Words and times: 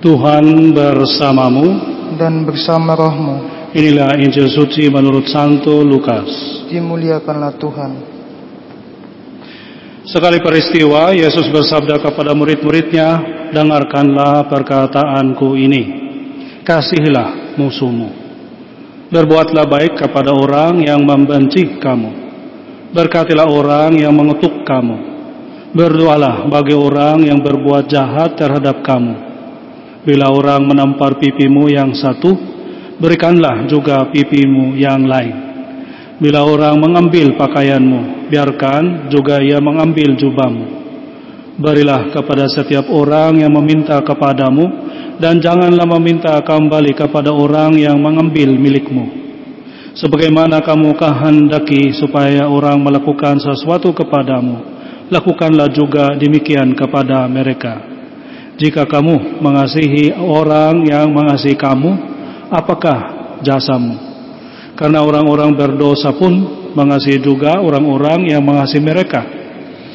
Tuhan 0.00 0.72
bersamamu. 0.72 1.92
dan 2.16 2.42
bersama 2.42 2.96
rohmu. 2.96 3.36
Inilah 3.70 4.18
Injil 4.18 4.50
suci 4.50 4.90
menurut 4.90 5.30
Santo 5.30 5.84
Lukas. 5.84 6.26
Dimuliakanlah 6.66 7.54
Tuhan. 7.54 7.92
Sekali 10.08 10.42
peristiwa, 10.42 11.14
Yesus 11.14 11.46
bersabda 11.52 12.02
kepada 12.02 12.34
murid-muridnya, 12.34 13.38
Dengarkanlah 13.54 14.46
perkataanku 14.50 15.54
ini. 15.54 15.82
Kasihilah 16.66 17.58
musuhmu. 17.60 18.08
Berbuatlah 19.10 19.66
baik 19.66 20.00
kepada 20.00 20.30
orang 20.34 20.82
yang 20.82 21.02
membenci 21.02 21.78
kamu. 21.78 22.10
Berkatilah 22.94 23.46
orang 23.46 23.98
yang 23.98 24.14
mengutuk 24.14 24.62
kamu. 24.66 24.96
Berdoalah 25.74 26.46
bagi 26.50 26.74
orang 26.74 27.22
yang 27.26 27.38
berbuat 27.42 27.86
jahat 27.90 28.34
terhadap 28.38 28.82
kamu. 28.82 29.29
Bila 30.00 30.32
orang 30.32 30.64
menampar 30.64 31.20
pipimu 31.20 31.68
yang 31.68 31.92
satu, 31.92 32.32
berikanlah 32.96 33.68
juga 33.68 34.08
pipimu 34.08 34.72
yang 34.80 35.04
lain. 35.04 35.36
Bila 36.20 36.44
orang 36.44 36.76
mengambil 36.80 37.36
pakaianmu, 37.36 38.28
biarkan 38.32 39.08
juga 39.12 39.40
ia 39.40 39.60
mengambil 39.60 40.16
jubahmu. 40.16 40.66
Berilah 41.60 42.08
kepada 42.12 42.48
setiap 42.48 42.88
orang 42.88 43.40
yang 43.44 43.52
meminta 43.52 44.00
kepadamu, 44.00 44.68
dan 45.20 45.36
janganlah 45.36 45.84
meminta 45.84 46.40
kembali 46.40 46.96
kepada 46.96 47.28
orang 47.28 47.76
yang 47.76 48.00
mengambil 48.00 48.56
milikmu. 48.56 49.04
Sebagaimana 49.92 50.64
kamu 50.64 50.96
kehendaki 50.96 51.92
supaya 51.92 52.48
orang 52.48 52.80
melakukan 52.80 53.36
sesuatu 53.36 53.92
kepadamu, 53.92 54.64
lakukanlah 55.12 55.68
juga 55.68 56.16
demikian 56.16 56.72
kepada 56.72 57.28
mereka. 57.28 57.99
Jika 58.60 58.84
kamu 58.84 59.40
mengasihi 59.40 60.12
orang 60.12 60.84
yang 60.84 61.08
mengasihi 61.16 61.56
kamu, 61.56 61.96
apakah 62.52 62.98
jasamu? 63.40 63.96
Karena 64.76 65.00
orang-orang 65.00 65.56
berdosa 65.56 66.12
pun 66.12 66.60
mengasihi 66.76 67.24
juga 67.24 67.56
orang-orang 67.56 68.28
yang 68.28 68.44
mengasihi 68.44 68.84
mereka. 68.84 69.24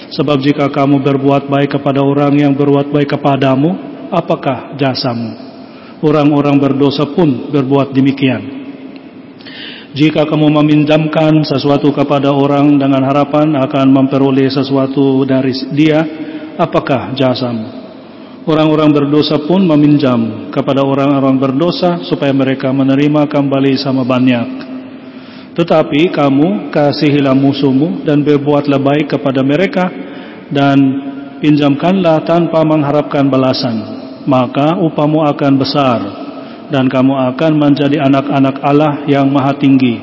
Sebab 0.09 0.41
jika 0.41 0.66
kamu 0.73 0.97
berbuat 0.97 1.45
baik 1.45 1.77
kepada 1.77 2.02
orang 2.02 2.33
yang 2.41 2.57
berbuat 2.57 2.89
baik 2.89 3.13
kepadamu, 3.13 3.69
apakah 4.09 4.73
jasamu? 4.81 5.38
Orang-orang 6.02 6.57
berdosa 6.57 7.05
pun 7.05 7.53
berbuat 7.53 7.94
demikian. 7.94 8.66
Jika 9.94 10.25
kamu 10.25 10.50
meminjamkan 10.50 11.38
sesuatu 11.45 11.94
kepada 11.94 12.33
orang 12.33 12.81
dengan 12.81 13.05
harapan 13.05 13.53
akan 13.61 13.94
memperoleh 13.94 14.50
sesuatu 14.50 15.22
dari 15.23 15.53
dia, 15.72 16.02
apakah 16.57 17.13
jasamu? 17.13 17.84
Orang-orang 18.45 18.93
berdosa 18.93 19.41
pun 19.41 19.65
meminjam 19.65 20.53
kepada 20.53 20.85
orang-orang 20.85 21.41
berdosa 21.41 22.05
supaya 22.05 22.29
mereka 22.29 22.69
menerima 22.69 23.25
kembali 23.25 23.73
sama 23.81 24.05
banyak. 24.05 24.47
Tetapi 25.57 26.13
kamu 26.13 26.69
kasihilah 26.69 27.33
musuhmu 27.33 28.05
dan 28.05 28.21
berbuatlah 28.21 28.77
baik 28.77 29.17
kepada 29.17 29.41
mereka 29.41 29.89
dan 30.53 30.77
pinjamkanlah 31.41 32.21
tanpa 32.21 32.61
mengharapkan 32.61 33.25
balasan. 33.25 33.81
Maka 34.29 34.77
upamu 34.77 35.25
akan 35.25 35.53
besar 35.57 35.99
dan 36.69 36.85
kamu 36.85 37.33
akan 37.33 37.51
menjadi 37.57 37.97
anak-anak 38.05 38.61
Allah 38.61 39.09
yang 39.09 39.25
maha 39.25 39.57
tinggi. 39.57 39.97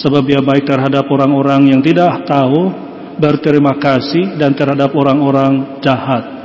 Sebab 0.00 0.24
ia 0.24 0.40
baik 0.40 0.64
terhadap 0.64 1.04
orang-orang 1.04 1.68
yang 1.68 1.84
tidak 1.84 2.24
tahu 2.24 2.72
berterima 3.20 3.76
kasih 3.76 4.40
dan 4.40 4.56
terhadap 4.56 4.88
orang-orang 4.96 5.82
jahat. 5.84 6.37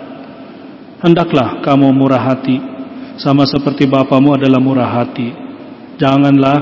Hendaklah 1.03 1.59
kamu 1.59 1.91
murah 1.91 2.31
hati, 2.31 2.55
sama 3.19 3.43
seperti 3.43 3.83
Bapamu 3.83 4.39
adalah 4.39 4.63
murah 4.63 4.87
hati. 4.87 5.35
Janganlah 5.99 6.57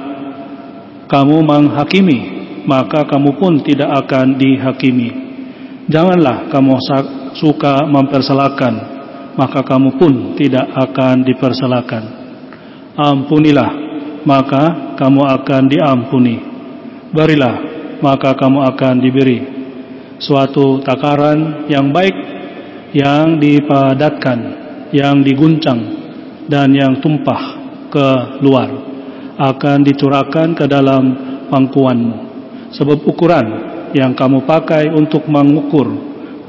kamu 1.06 1.46
menghakimi, 1.46 2.20
maka 2.66 3.06
kamu 3.06 3.38
pun 3.38 3.62
tidak 3.62 3.94
akan 4.02 4.42
dihakimi. 4.42 5.10
Janganlah 5.86 6.50
kamu 6.50 6.74
suka 7.38 7.86
mempersalahkan, 7.86 8.74
maka 9.38 9.62
kamu 9.62 10.02
pun 10.02 10.34
tidak 10.34 10.66
akan 10.74 11.22
dipersalahkan. 11.22 12.04
Ampunilah, 12.98 13.70
maka 14.26 14.98
kamu 14.98 15.22
akan 15.38 15.62
diampuni. 15.70 16.36
Berilah, 17.14 17.56
maka 18.02 18.34
kamu 18.34 18.58
akan 18.74 18.96
diberi. 19.06 19.40
Suatu 20.18 20.82
takaran 20.82 21.70
yang 21.70 21.94
baik 21.94 22.41
yang 22.92 23.40
dipadatkan, 23.40 24.40
yang 24.92 25.24
diguncang, 25.24 25.80
dan 26.48 26.76
yang 26.76 27.00
tumpah 27.00 27.60
ke 27.92 28.08
luar 28.44 28.70
akan 29.40 29.84
dicurahkan 29.84 30.54
ke 30.54 30.66
dalam 30.68 31.04
pangkuanmu. 31.48 32.16
Sebab 32.72 33.04
ukuran 33.08 33.48
yang 33.92 34.16
kamu 34.16 34.48
pakai 34.48 34.92
untuk 34.92 35.28
mengukur 35.28 35.92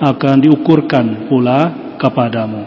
akan 0.02 0.36
diukurkan 0.42 1.30
pula 1.30 1.94
kepadamu. 1.98 2.62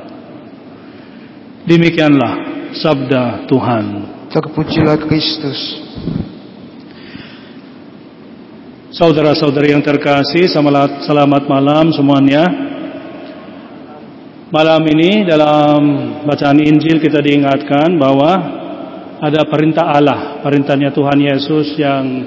Demikianlah 1.67 2.33
sabda 2.75 3.47
Tuhan. 3.47 3.85
Terpujilah 4.31 4.99
Kristus. 5.07 5.59
Saudara-saudari 8.95 9.75
yang 9.75 9.83
terkasih, 9.83 10.47
selamat 10.47 11.43
malam 11.51 11.91
semuanya. 11.91 12.74
Malam 14.55 14.87
ini 14.87 15.27
dalam 15.27 15.79
bacaan 16.23 16.63
Injil 16.63 17.03
kita 17.03 17.19
diingatkan 17.19 17.99
bahwa 17.99 18.31
ada 19.19 19.43
perintah 19.51 19.91
Allah, 19.91 20.39
perintahnya 20.39 20.95
Tuhan 20.95 21.19
Yesus 21.19 21.75
yang 21.75 22.23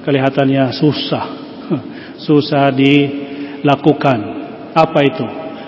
kelihatannya 0.00 0.72
susah, 0.72 1.26
susah 2.26 2.72
dilakukan. 2.72 4.18
Apa 4.72 5.04
itu? 5.04 5.26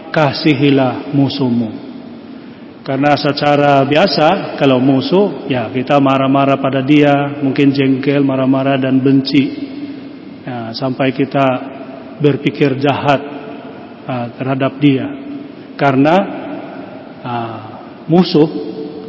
Kasihilah 0.09 1.13
musuhmu. 1.13 1.77
Karena 2.89 3.13
secara 3.13 3.85
biasa 3.85 4.57
kalau 4.57 4.81
musuh 4.81 5.45
ya 5.45 5.69
kita 5.69 6.01
marah-marah 6.01 6.57
pada 6.57 6.81
dia, 6.81 7.37
mungkin 7.45 7.69
jengkel, 7.69 8.25
marah-marah 8.25 8.81
dan 8.81 8.97
benci. 8.97 9.45
Ya, 10.41 10.73
sampai 10.73 11.13
kita 11.13 11.47
berpikir 12.17 12.81
jahat 12.81 13.21
uh, 14.09 14.33
terhadap 14.41 14.73
dia. 14.81 15.28
Karena 15.79 16.17
uh, 17.23 17.59
musuh, 18.11 18.49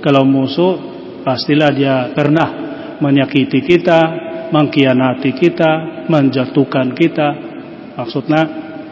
kalau 0.05 0.21
musuh 0.21 0.77
pastilah 1.25 1.73
dia 1.73 2.13
pernah 2.13 2.49
menyakiti 3.01 3.65
kita, 3.65 3.99
mengkhianati 4.53 5.33
kita, 5.33 6.05
menjatuhkan 6.05 6.93
kita, 6.93 7.27
maksudnya 7.97 8.41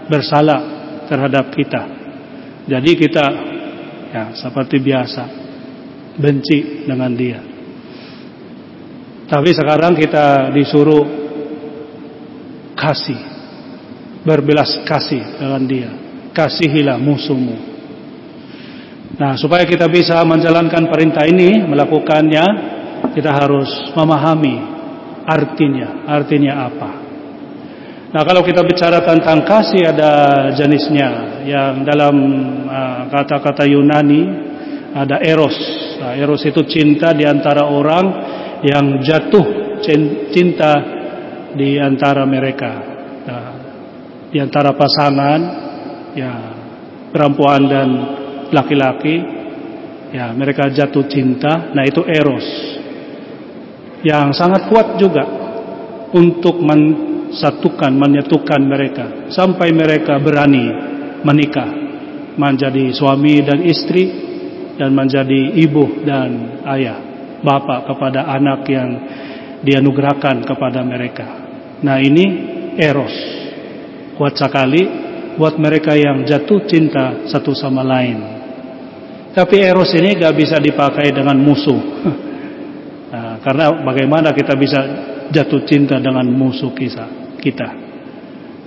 bersalah 0.10 0.62
terhadap 1.06 1.54
kita. 1.54 1.82
Jadi 2.66 2.92
kita 2.98 3.26
ya 4.10 4.24
seperti 4.34 4.82
biasa 4.82 5.24
benci 6.18 6.90
dengan 6.90 7.14
dia. 7.14 7.40
Tapi 9.28 9.50
sekarang 9.54 9.94
kita 9.94 10.50
disuruh 10.50 11.06
kasih, 12.74 13.22
berbelas 14.26 14.82
kasih 14.82 15.38
dengan 15.38 15.64
dia 15.68 16.07
kasihilah 16.38 17.02
musuhmu. 17.02 17.58
Nah, 19.18 19.34
supaya 19.34 19.66
kita 19.66 19.90
bisa 19.90 20.22
menjalankan 20.22 20.86
perintah 20.94 21.26
ini, 21.26 21.66
melakukannya, 21.66 22.46
kita 23.18 23.34
harus 23.34 23.66
memahami 23.98 24.62
artinya. 25.26 26.06
Artinya 26.06 26.54
apa? 26.70 26.92
Nah, 28.14 28.22
kalau 28.22 28.46
kita 28.46 28.62
bicara 28.62 29.02
tentang 29.02 29.42
kasih 29.42 29.90
ada 29.90 30.12
jenisnya. 30.54 31.42
Yang 31.50 31.74
dalam 31.88 32.16
uh, 32.70 33.02
kata-kata 33.10 33.66
uh, 33.66 33.72
Yunani 33.74 34.22
ada 34.94 35.18
eros. 35.18 35.58
Nah, 35.98 36.14
eros 36.14 36.46
itu 36.46 36.62
cinta 36.70 37.10
di 37.18 37.26
antara 37.26 37.66
orang 37.66 38.06
yang 38.62 39.02
jatuh 39.02 39.82
cinta 40.30 40.74
di 41.58 41.82
antara 41.82 42.22
mereka. 42.26 42.72
Nah, 43.26 43.48
di 44.30 44.38
antara 44.38 44.78
pasangan 44.78 45.67
ya 46.18 46.34
perempuan 47.14 47.62
dan 47.70 47.90
laki-laki. 48.50 49.38
Ya 50.08 50.34
mereka 50.34 50.72
jatuh 50.74 51.06
cinta. 51.06 51.70
Nah 51.78 51.84
itu 51.86 52.02
eros. 52.02 52.48
Yang 54.02 54.40
sangat 54.40 54.72
kuat 54.72 54.98
juga 54.98 55.26
untuk 56.16 56.58
mensatukan 56.64 57.92
menyatukan 57.94 58.62
mereka. 58.66 59.06
Sampai 59.30 59.70
mereka 59.76 60.18
berani 60.18 60.66
menikah. 61.22 61.86
Menjadi 62.38 62.94
suami 62.94 63.42
dan 63.42 63.66
istri 63.66 64.06
dan 64.78 64.94
menjadi 64.94 65.58
ibu 65.58 66.06
dan 66.06 66.62
ayah 66.70 66.98
bapak 67.42 67.90
kepada 67.90 68.30
anak 68.30 68.62
yang 68.70 68.90
dianugerahkan 69.66 70.46
kepada 70.46 70.86
mereka. 70.86 71.28
Nah 71.82 71.98
ini 71.98 72.26
eros. 72.78 73.16
Kuat 74.14 74.38
sekali 74.38 75.07
buat 75.38 75.56
mereka 75.62 75.94
yang 75.94 76.26
jatuh 76.26 76.66
cinta 76.66 77.30
satu 77.30 77.54
sama 77.54 77.86
lain. 77.86 78.18
Tapi 79.38 79.62
eros 79.62 79.94
ini 79.94 80.18
gak 80.18 80.34
bisa 80.34 80.58
dipakai 80.58 81.14
dengan 81.14 81.38
musuh. 81.38 81.82
Nah, 83.08 83.40
karena 83.40 83.72
bagaimana 83.88 84.36
kita 84.36 84.52
bisa 84.60 84.80
jatuh 85.32 85.64
cinta 85.64 85.96
dengan 85.96 86.28
musuh 86.28 86.76
kita. 86.76 87.72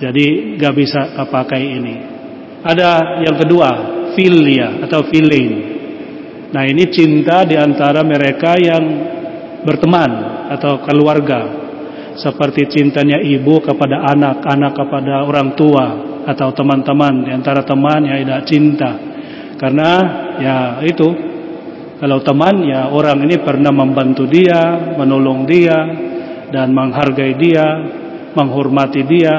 Jadi 0.00 0.56
gak 0.56 0.72
bisa 0.72 1.12
pakai 1.28 1.60
ini. 1.60 1.96
Ada 2.64 3.20
yang 3.20 3.36
kedua, 3.36 3.68
filia 4.16 4.80
atau 4.80 5.04
filin. 5.12 5.52
Nah 6.50 6.64
ini 6.64 6.88
cinta 6.88 7.44
di 7.44 7.54
antara 7.60 8.00
mereka 8.00 8.56
yang 8.56 8.84
berteman 9.60 10.12
atau 10.56 10.80
keluarga. 10.88 11.60
Seperti 12.16 12.64
cintanya 12.68 13.20
ibu 13.20 13.60
kepada 13.60 14.08
anak, 14.08 14.40
anak 14.48 14.72
kepada 14.72 15.24
orang 15.24 15.52
tua 15.52 16.09
atau 16.26 16.52
teman-teman 16.52 17.24
di 17.24 17.30
antara 17.32 17.64
teman 17.64 18.04
yang 18.04 18.20
ada 18.24 18.44
cinta. 18.44 18.90
Karena 19.60 19.90
ya 20.40 20.56
itu 20.84 21.08
kalau 22.00 22.24
teman 22.24 22.64
ya 22.64 22.88
orang 22.88 23.28
ini 23.28 23.36
pernah 23.44 23.68
membantu 23.68 24.24
dia, 24.24 24.96
menolong 24.96 25.44
dia 25.44 25.76
dan 26.48 26.72
menghargai 26.72 27.36
dia, 27.36 27.66
menghormati 28.32 29.04
dia. 29.04 29.34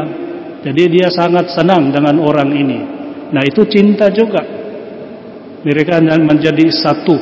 Jadi 0.62 0.84
dia 0.94 1.10
sangat 1.10 1.58
senang 1.58 1.90
dengan 1.90 2.22
orang 2.22 2.54
ini. 2.54 2.80
Nah 3.34 3.42
itu 3.42 3.66
cinta 3.66 4.14
juga. 4.14 4.46
Mereka 5.66 6.06
menjadi 6.22 6.70
satu, 6.70 7.18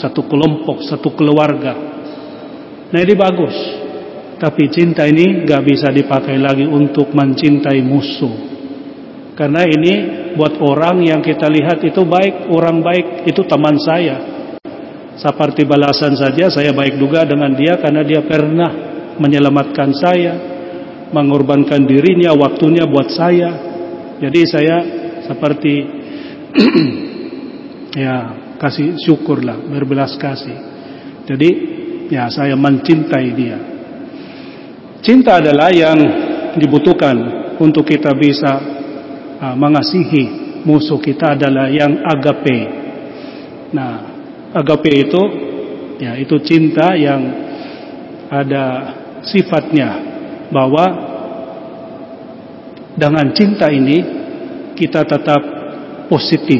satu 0.00 0.24
kelompok, 0.24 0.80
satu 0.80 1.12
keluarga. 1.12 1.76
Nah 2.88 3.00
ini 3.04 3.14
bagus. 3.16 3.56
Tapi 4.40 4.72
cinta 4.72 5.04
ini 5.04 5.44
gak 5.44 5.60
bisa 5.60 5.92
dipakai 5.92 6.40
lagi 6.40 6.64
untuk 6.64 7.12
mencintai 7.12 7.84
musuh. 7.84 8.49
Karena 9.40 9.64
ini 9.64 9.94
buat 10.36 10.60
orang 10.60 11.00
yang 11.00 11.24
kita 11.24 11.48
lihat 11.48 11.80
itu 11.80 12.04
baik, 12.04 12.52
orang 12.52 12.84
baik, 12.84 13.24
itu 13.24 13.40
teman 13.48 13.80
saya 13.80 14.30
seperti 15.20 15.68
balasan 15.68 16.16
saja 16.16 16.48
saya 16.48 16.72
baik 16.72 16.96
juga 16.96 17.28
dengan 17.28 17.52
dia 17.52 17.76
karena 17.76 18.00
dia 18.00 18.24
pernah 18.24 18.72
menyelamatkan 19.20 19.92
saya, 19.92 20.32
mengorbankan 21.12 21.84
dirinya, 21.84 22.32
waktunya 22.32 22.88
buat 22.88 23.12
saya. 23.12 23.50
Jadi 24.16 24.40
saya 24.48 24.76
seperti 25.28 25.74
ya 28.04 28.16
kasih 28.56 28.96
syukurlah, 28.96 29.60
berbelas 29.68 30.16
kasih. 30.16 30.56
Jadi 31.28 31.50
ya 32.08 32.32
saya 32.32 32.56
mencintai 32.56 33.28
dia. 33.36 33.58
Cinta 35.04 35.40
adalah 35.40 35.68
yang 35.68 35.96
dibutuhkan 36.56 37.16
untuk 37.60 37.88
kita 37.88 38.16
bisa 38.16 38.79
uh, 39.40 39.56
mengasihi 39.56 40.62
musuh 40.68 41.00
kita 41.00 41.34
adalah 41.40 41.72
yang 41.72 42.04
agape. 42.04 42.58
Nah, 43.72 44.10
Agape 44.50 44.90
itu 45.06 45.22
ya 46.02 46.18
itu 46.18 46.34
cinta 46.42 46.98
yang 46.98 47.22
ada 48.26 48.66
sifatnya 49.22 49.88
bahwa 50.50 50.86
dengan 52.98 53.30
cinta 53.30 53.70
ini 53.70 54.02
kita 54.74 55.06
tetap 55.06 55.38
positif 56.10 56.58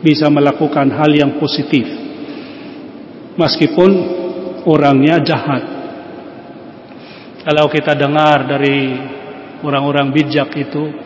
bisa 0.00 0.32
melakukan 0.32 0.88
hal 0.88 1.12
yang 1.12 1.36
positif 1.36 1.84
meskipun 3.36 3.90
orangnya 4.64 5.20
jahat 5.20 5.62
kalau 7.44 7.68
kita 7.68 7.92
dengar 7.92 8.48
dari 8.48 8.96
orang-orang 9.60 10.16
bijak 10.16 10.48
itu 10.56 11.05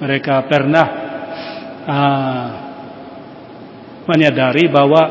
mereka 0.00 0.42
pernah 0.48 0.86
uh, 1.84 2.46
menyadari 4.08 4.66
bahwa 4.72 5.02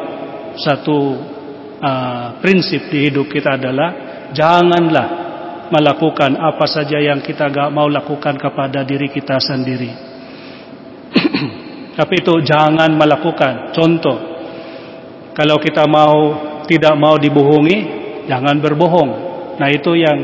satu 0.57 0.97
uh, 1.79 2.27
prinsip 2.41 2.89
di 2.89 3.07
hidup 3.07 3.29
kita 3.29 3.55
adalah 3.55 3.89
janganlah 4.33 5.07
melakukan 5.69 6.33
apa 6.35 6.65
saja 6.65 6.97
yang 6.97 7.21
kita 7.21 7.47
gak 7.53 7.69
mau 7.69 7.85
lakukan 7.85 8.35
kepada 8.35 8.81
diri 8.81 9.07
kita 9.13 9.37
sendiri. 9.37 9.91
Tapi 11.97 12.13
itu 12.17 12.33
jangan 12.41 12.89
melakukan. 12.97 13.69
Contoh, 13.71 14.17
kalau 15.37 15.61
kita 15.61 15.85
mau 15.85 16.17
tidak 16.65 16.97
mau 16.97 17.15
dibohongi, 17.21 17.77
jangan 18.25 18.57
berbohong. 18.57 19.11
Nah 19.61 19.69
itu 19.69 19.93
yang 19.93 20.17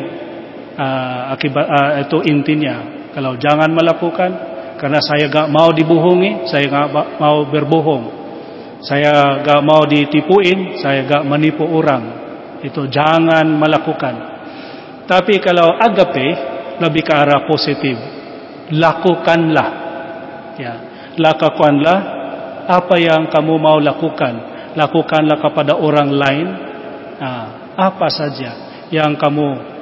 uh, 0.73 1.33
akibat 1.37 1.65
uh, 1.65 1.91
itu 2.01 2.17
intinya. 2.25 3.07
Kalau 3.13 3.37
jangan 3.39 3.71
melakukan, 3.71 4.54
karena 4.75 4.99
saya 4.99 5.31
gak 5.31 5.47
mau 5.47 5.71
dibohongi, 5.71 6.51
saya 6.51 6.67
gak 6.67 7.19
mau 7.19 7.47
berbohong. 7.47 8.03
Saya 8.83 9.39
gak 9.41 9.61
mau 9.63 9.87
ditipuin, 9.87 10.77
saya 10.83 11.07
gak 11.07 11.23
menipu 11.23 11.63
orang. 11.63 12.03
Itu 12.59 12.91
jangan 12.91 13.47
melakukan. 13.55 14.15
Tapi 15.07 15.39
kalau 15.39 15.79
agape 15.79 16.27
lebih 16.83 17.03
ke 17.07 17.13
arah 17.13 17.47
positif. 17.47 17.95
Lakukanlah. 18.73 19.69
Ya, 20.59 20.73
lakukanlah 21.15 21.99
apa 22.67 22.95
yang 22.99 23.31
kamu 23.31 23.55
mau 23.55 23.79
lakukan. 23.79 24.33
Lakukanlah 24.75 25.39
kepada 25.39 25.79
orang 25.79 26.09
lain. 26.11 26.47
Nah, 27.15 27.45
apa 27.79 28.07
saja 28.11 28.83
yang 28.91 29.15
kamu 29.15 29.75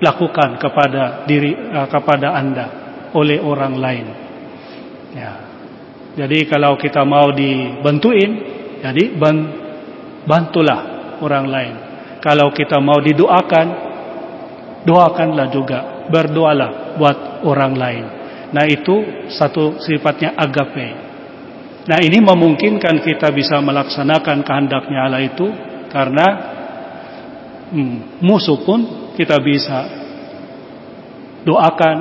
lakukan 0.00 0.56
kepada 0.56 1.26
diri 1.28 1.52
uh, 1.52 1.86
kepada 1.90 2.32
Anda 2.32 2.66
oleh 3.14 3.38
orang 3.42 3.74
lain. 3.76 4.06
Ya. 5.14 5.32
Jadi 6.10 6.46
kalau 6.50 6.74
kita 6.74 7.06
mau 7.06 7.30
dibantuin, 7.30 8.32
jadi 8.82 9.14
bantulah 10.26 10.80
orang 11.22 11.46
lain. 11.46 11.74
Kalau 12.20 12.52
kita 12.52 12.82
mau 12.82 12.98
didoakan, 13.00 13.66
doakanlah 14.84 15.48
juga, 15.48 15.78
berdoalah 16.10 16.98
buat 16.98 17.46
orang 17.46 17.74
lain. 17.78 18.04
Nah 18.50 18.66
itu 18.66 19.26
satu 19.30 19.78
sifatnya 19.78 20.34
agape. 20.34 20.88
Nah 21.86 21.98
ini 22.02 22.18
memungkinkan 22.20 23.00
kita 23.00 23.32
bisa 23.32 23.62
melaksanakan 23.62 24.44
kehendaknya 24.44 25.00
Allah 25.06 25.22
itu 25.22 25.46
karena 25.88 26.26
hmm, 27.72 28.20
musuh 28.20 28.60
pun 28.66 29.12
kita 29.14 29.38
bisa 29.40 29.78
doakan, 31.46 31.96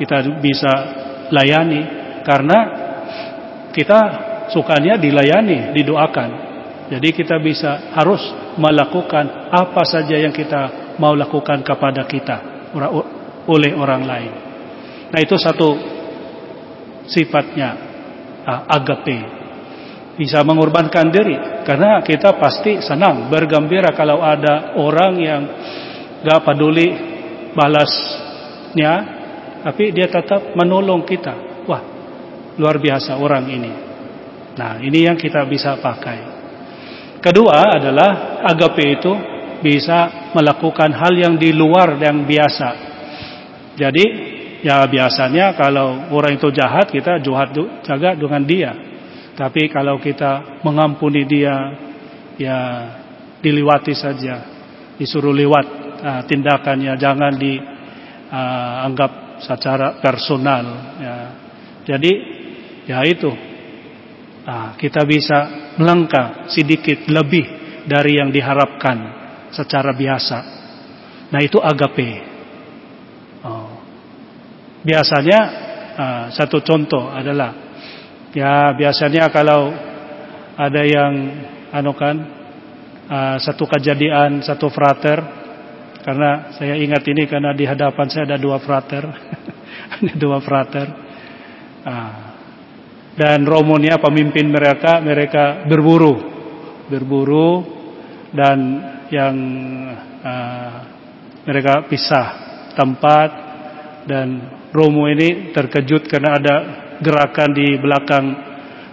kita 0.00 0.40
bisa 0.42 0.72
layani 1.30 1.82
karena 2.24 2.58
kita 3.74 4.00
sukanya 4.54 4.94
dilayani, 5.00 5.74
didoakan. 5.74 6.30
Jadi 6.84 7.08
kita 7.16 7.40
bisa 7.40 7.96
harus 7.96 8.20
melakukan 8.60 9.50
apa 9.50 9.82
saja 9.88 10.20
yang 10.20 10.30
kita 10.30 10.94
mau 11.00 11.16
lakukan 11.16 11.64
kepada 11.64 12.04
kita 12.04 12.36
oleh 13.48 13.72
orang 13.72 14.02
lain. 14.04 14.32
Nah 15.10 15.18
itu 15.18 15.34
satu 15.40 15.74
sifatnya 17.08 17.68
uh, 18.44 18.60
agape. 18.68 19.18
Bisa 20.14 20.46
mengorbankan 20.46 21.10
diri 21.10 21.66
karena 21.66 21.98
kita 22.04 22.38
pasti 22.38 22.78
senang 22.78 23.26
bergembira 23.26 23.90
kalau 23.98 24.22
ada 24.22 24.78
orang 24.78 25.12
yang 25.18 25.42
gak 26.22 26.40
peduli 26.46 26.86
balasnya 27.50 28.92
tapi 29.64 29.96
dia 29.96 30.12
tetap 30.12 30.52
menolong 30.52 31.08
kita. 31.08 31.56
Luar 32.54 32.78
biasa 32.78 33.18
orang 33.18 33.50
ini. 33.50 33.72
Nah, 34.54 34.78
ini 34.78 35.10
yang 35.10 35.18
kita 35.18 35.42
bisa 35.48 35.74
pakai. 35.82 36.18
Kedua 37.18 37.74
adalah 37.74 38.44
agape 38.46 38.84
itu 39.00 39.12
bisa 39.58 40.30
melakukan 40.36 40.92
hal 40.94 41.16
yang 41.16 41.34
di 41.34 41.50
luar 41.50 41.98
yang 41.98 42.22
biasa. 42.22 42.70
Jadi, 43.74 44.04
ya 44.62 44.86
biasanya 44.86 45.56
kalau 45.58 46.12
orang 46.14 46.38
itu 46.38 46.52
jahat, 46.54 46.92
kita 46.92 47.18
jahat 47.18 47.56
jaga 47.82 48.14
dengan 48.14 48.44
dia. 48.46 48.70
Tapi 49.34 49.66
kalau 49.66 49.98
kita 49.98 50.62
mengampuni 50.62 51.26
dia, 51.26 51.74
ya 52.38 52.58
diliwati 53.42 53.98
saja, 53.98 54.46
disuruh 54.94 55.34
lewat 55.34 55.66
uh, 55.98 56.22
tindakannya, 56.30 56.94
jangan 56.94 57.34
dianggap 57.34 59.10
uh, 59.10 59.23
secara 59.42 59.98
personal. 59.98 60.64
Ya. 61.00 61.16
Jadi 61.84 62.12
Ya 62.84 63.00
itu. 63.04 63.32
Nah, 64.44 64.76
kita 64.76 65.08
bisa 65.08 65.72
melangkah 65.80 66.52
sedikit 66.52 67.08
lebih 67.08 67.44
dari 67.88 68.20
yang 68.20 68.28
diharapkan 68.28 68.96
secara 69.48 69.96
biasa. 69.96 70.38
Nah 71.32 71.40
itu 71.40 71.56
agape. 71.56 72.10
Oh. 73.40 73.72
Biasanya 74.84 75.40
uh, 75.96 76.24
satu 76.28 76.60
contoh 76.60 77.08
adalah 77.08 77.56
ya 78.36 78.76
biasanya 78.76 79.32
kalau 79.32 79.72
ada 80.60 80.82
yang 80.84 81.12
anu 81.72 81.96
kan 81.96 82.16
uh, 83.08 83.36
satu 83.40 83.64
kejadian 83.64 84.44
satu 84.44 84.68
frater 84.68 85.43
karena 86.04 86.52
saya 86.54 86.76
ingat 86.76 87.02
ini 87.08 87.24
karena 87.24 87.56
di 87.56 87.64
hadapan 87.64 88.06
saya 88.12 88.28
ada 88.28 88.38
dua 88.38 88.60
frater. 88.60 89.04
Ada 89.94 90.14
dua 90.16 90.38
frater. 90.38 90.86
Uh, 91.84 92.18
dan 93.14 93.46
romonya 93.46 93.98
pemimpin 93.98 94.48
mereka 94.48 95.02
mereka 95.02 95.66
berburu. 95.66 96.14
Berburu 96.88 97.62
dan 98.30 98.58
yang 99.10 99.36
uh, 100.22 100.76
mereka 101.46 101.86
pisah 101.90 102.26
tempat. 102.78 103.30
Dan 104.04 104.60
Romo 104.68 105.08
ini 105.08 105.48
terkejut 105.56 106.04
karena 106.12 106.36
ada 106.36 106.56
gerakan 107.00 107.56
di 107.56 107.80
belakang 107.80 108.24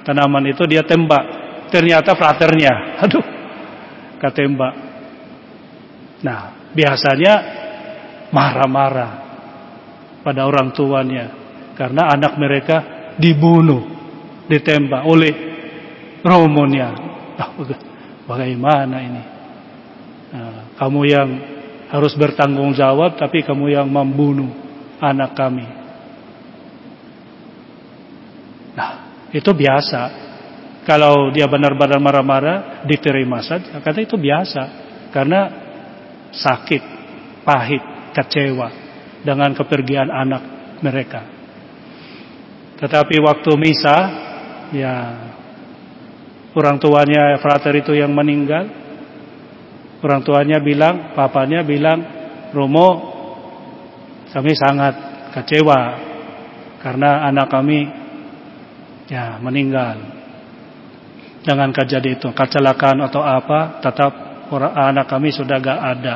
tanaman 0.07 0.47
itu. 0.47 0.63
Dia 0.69 0.87
tembak. 0.87 1.23
Ternyata 1.67 2.15
fraternya. 2.15 2.73
Aduh 3.03 3.41
ketembak 4.21 4.73
nah 6.21 6.60
biasanya 6.71 7.33
marah-marah 8.31 9.11
pada 10.23 10.47
orang 10.47 10.71
tuanya 10.71 11.25
karena 11.75 12.13
anak 12.13 12.37
mereka 12.37 12.77
dibunuh 13.17 13.87
ditembak 14.47 15.03
oleh 15.07 15.33
romonya 16.21 16.89
ah, 17.37 17.51
bagaimana 18.27 18.97
ini? 19.01 19.23
Nah, 20.31 20.59
kamu 20.79 21.01
yang 21.03 21.29
harus 21.91 22.15
bertanggung 22.15 22.71
jawab 22.71 23.19
tapi 23.19 23.43
kamu 23.43 23.75
yang 23.75 23.87
membunuh 23.91 24.47
anak 25.03 25.35
kami. 25.35 25.67
Nah 28.77 28.91
itu 29.35 29.51
biasa. 29.51 30.31
Kalau 30.81 31.29
dia 31.29 31.45
benar-benar 31.45 32.01
marah-marah 32.01 32.81
diterima 32.89 33.43
saja. 33.45 33.77
Kata 33.83 34.01
itu 34.01 34.17
biasa. 34.17 34.63
Karena 35.13 35.60
sakit 36.31 36.83
pahit 37.43 37.83
kecewa 38.15 38.69
dengan 39.21 39.53
kepergian 39.53 40.09
anak 40.09 40.43
mereka. 40.81 41.21
Tetapi 42.81 43.15
waktu 43.21 43.51
misa 43.61 43.97
ya 44.73 44.95
orang 46.57 46.81
tuanya 46.81 47.37
frater 47.37 47.77
itu 47.77 47.93
yang 47.93 48.11
meninggal. 48.11 48.81
Orang 50.01 50.25
tuanya 50.25 50.57
bilang, 50.57 51.13
papanya 51.13 51.61
bilang, 51.61 52.01
Romo, 52.57 52.89
kami 54.33 54.57
sangat 54.57 54.97
kecewa 55.29 55.79
karena 56.81 57.29
anak 57.29 57.53
kami 57.53 57.85
ya 59.05 59.37
meninggal. 59.37 60.01
Dengan 61.45 61.69
kejadian 61.69 62.17
itu, 62.17 62.33
kecelakaan 62.33 62.97
atau 63.05 63.21
apa, 63.21 63.77
tetap 63.77 64.30
orang 64.51 64.73
anak 64.75 65.07
kami 65.07 65.31
sudah 65.31 65.57
gak 65.57 65.79
ada. 65.79 66.15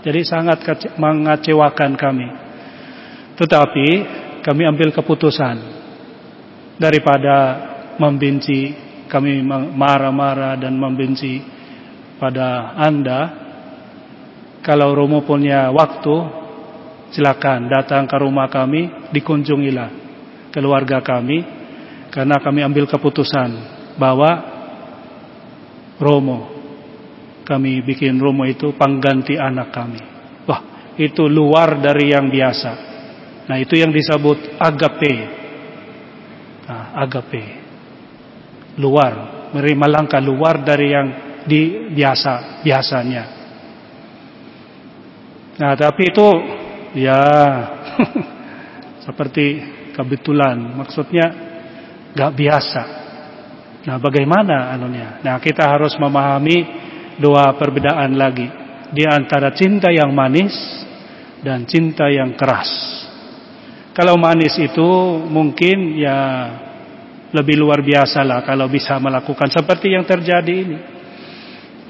Jadi 0.00 0.20
sangat 0.24 0.58
mengecewakan 0.96 1.92
kami. 1.94 2.28
Tetapi 3.36 3.88
kami 4.40 4.62
ambil 4.64 4.94
keputusan 4.94 5.56
daripada 6.80 7.36
membenci, 8.00 8.72
kami 9.12 9.44
marah-marah 9.76 10.56
dan 10.56 10.72
membenci 10.78 11.42
pada 12.16 12.72
Anda 12.80 13.20
kalau 14.64 14.96
Romo 14.96 15.22
punya 15.22 15.70
waktu 15.70 16.16
silakan 17.12 17.70
datang 17.70 18.08
ke 18.08 18.16
rumah 18.18 18.50
kami 18.50 19.12
dikunjungilah 19.14 19.90
keluarga 20.50 20.98
kami 21.04 21.44
karena 22.10 22.40
kami 22.40 22.64
ambil 22.64 22.88
keputusan 22.88 23.52
bahwa 24.00 24.42
Romo 26.00 26.55
kami 27.46 27.86
bikin 27.86 28.18
Romo 28.18 28.42
itu 28.44 28.74
pengganti 28.74 29.38
anak 29.38 29.70
kami 29.70 30.02
wah 30.44 30.92
itu 30.98 31.30
luar 31.30 31.78
dari 31.78 32.10
yang 32.10 32.26
biasa 32.26 32.72
nah 33.46 33.56
itu 33.56 33.78
yang 33.78 33.94
disebut 33.94 34.58
agape 34.58 35.14
nah, 36.66 36.98
agape 36.98 37.44
luar 38.76 39.36
menerima 39.54 39.86
langkah 39.88 40.20
luar 40.20 40.60
dari 40.60 40.86
yang 40.90 41.08
di 41.46 41.94
biasa 41.94 42.60
biasanya. 42.66 43.24
Nah, 45.56 45.72
tapi 45.78 46.02
itu 46.10 46.28
ya 46.98 47.20
seperti 49.06 49.62
kebetulan, 49.94 50.76
maksudnya 50.76 51.26
gak 52.12 52.34
biasa. 52.36 52.82
Nah, 53.86 53.96
bagaimana 54.02 54.74
anunya? 54.74 55.22
Nah, 55.22 55.38
kita 55.38 55.64
harus 55.64 55.94
memahami 55.96 56.85
dua 57.16 57.56
perbedaan 57.56 58.14
lagi 58.14 58.48
di 58.92 59.04
antara 59.04 59.52
cinta 59.52 59.90
yang 59.90 60.12
manis 60.12 60.54
dan 61.42 61.64
cinta 61.66 62.08
yang 62.08 62.36
keras. 62.36 62.68
Kalau 63.96 64.20
manis 64.20 64.52
itu 64.60 64.88
mungkin 65.26 65.96
ya 65.96 66.18
lebih 67.32 67.56
luar 67.58 67.80
biasa 67.80 68.22
lah 68.22 68.44
kalau 68.44 68.68
bisa 68.68 69.00
melakukan 69.00 69.48
seperti 69.48 69.96
yang 69.96 70.04
terjadi 70.04 70.54
ini 70.54 70.78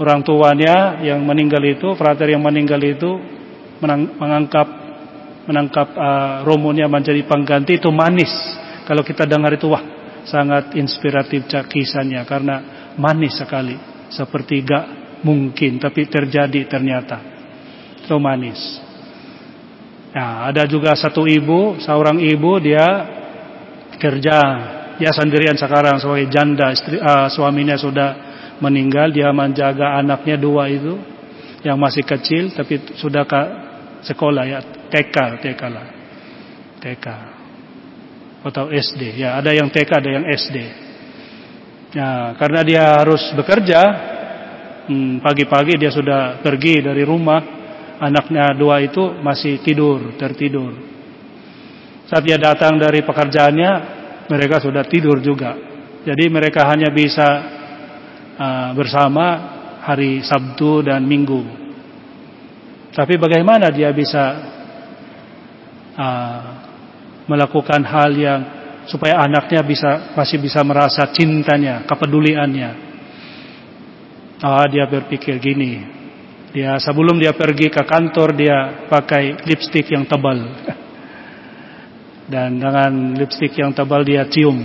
orang 0.00 0.20
tuanya 0.22 1.00
yang 1.00 1.24
meninggal 1.24 1.60
itu, 1.64 1.96
frater 1.96 2.28
yang 2.28 2.44
meninggal 2.44 2.80
itu 2.84 3.10
menang, 3.80 4.16
mengangkap 4.16 4.68
menangkap 5.46 5.88
uh, 5.94 6.36
romonya 6.42 6.90
menjadi 6.90 7.22
pengganti 7.24 7.78
itu 7.78 7.88
manis. 7.94 8.30
Kalau 8.86 9.02
kita 9.02 9.26
dengar 9.26 9.54
itu 9.54 9.70
wah 9.70 9.82
sangat 10.26 10.74
inspiratif 10.74 11.46
kisahnya 11.70 12.26
karena 12.26 12.90
manis 12.98 13.38
sekali. 13.38 13.74
Seperti 14.10 14.62
gak 14.62 14.84
mungkin 15.26 15.82
tapi 15.82 16.06
terjadi 16.06 16.70
ternyata. 16.70 17.18
Itu 18.06 18.22
manis. 18.22 18.78
Nah, 20.14 20.46
ada 20.48 20.62
juga 20.64 20.94
satu 20.94 21.26
ibu, 21.26 21.76
seorang 21.82 22.22
ibu 22.22 22.62
dia 22.62 22.86
kerja 23.98 24.38
dia 24.96 25.12
sendirian 25.12 25.58
sekarang 25.58 26.00
sebagai 26.00 26.32
janda, 26.32 26.72
istri, 26.72 26.96
uh, 26.96 27.28
suaminya 27.28 27.76
sudah 27.76 28.10
meninggal 28.64 29.12
dia 29.12 29.28
menjaga 29.28 30.00
anaknya 30.00 30.40
dua 30.40 30.72
itu 30.72 30.96
yang 31.60 31.76
masih 31.76 32.04
kecil 32.04 32.48
tapi 32.56 32.80
sudah 32.96 33.28
ke 33.28 33.42
sekolah 34.08 34.44
ya 34.48 34.60
TK 34.88 35.16
TK 35.44 35.60
lah 35.68 35.86
TK 36.80 37.06
atau 38.46 38.70
SD 38.72 39.20
ya 39.20 39.36
ada 39.36 39.52
yang 39.52 39.68
TK 39.68 39.90
ada 39.90 40.08
yang 40.08 40.24
SD 40.24 40.56
ya 41.92 42.32
karena 42.40 42.60
dia 42.64 42.84
harus 43.02 43.20
bekerja 43.36 43.80
hmm, 44.86 45.22
pagi-pagi 45.22 45.78
dia 45.78 45.92
sudah 45.92 46.40
pergi 46.40 46.82
dari 46.82 47.02
rumah 47.02 47.40
anaknya 48.00 48.54
dua 48.56 48.82
itu 48.82 49.18
masih 49.20 49.60
tidur 49.60 50.14
tertidur 50.18 50.72
saat 52.06 52.22
dia 52.22 52.38
datang 52.38 52.78
dari 52.78 53.02
pekerjaannya 53.02 53.70
mereka 54.30 54.62
sudah 54.62 54.84
tidur 54.86 55.18
juga 55.22 55.66
jadi 56.06 56.30
mereka 56.30 56.62
hanya 56.70 56.86
bisa 56.94 57.26
uh, 58.38 58.70
bersama 58.78 59.56
hari 59.82 60.22
Sabtu 60.22 60.86
dan 60.86 61.02
Minggu. 61.02 61.42
Tapi 62.94 63.18
bagaimana 63.18 63.74
dia 63.74 63.90
bisa 63.90 64.24
uh, 65.98 66.42
melakukan 67.26 67.82
hal 67.82 68.10
yang 68.14 68.40
supaya 68.86 69.18
anaknya 69.26 69.66
bisa 69.66 70.14
masih 70.14 70.38
bisa 70.38 70.62
merasa 70.62 71.10
cintanya, 71.10 71.82
kepeduliannya. 71.90 72.85
Ah, 74.40 74.68
dia 74.68 74.84
berpikir 74.84 75.40
gini. 75.40 75.80
Dia 76.52 76.76
sebelum 76.80 77.20
dia 77.20 77.32
pergi 77.36 77.68
ke 77.68 77.84
kantor 77.84 78.36
dia 78.36 78.88
pakai 78.88 79.44
lipstick 79.44 79.92
yang 79.92 80.04
tebal. 80.04 80.40
Dan 82.26 82.58
dengan 82.58 83.16
lipstick 83.16 83.54
yang 83.56 83.72
tebal 83.72 84.02
dia 84.04 84.28
cium 84.28 84.56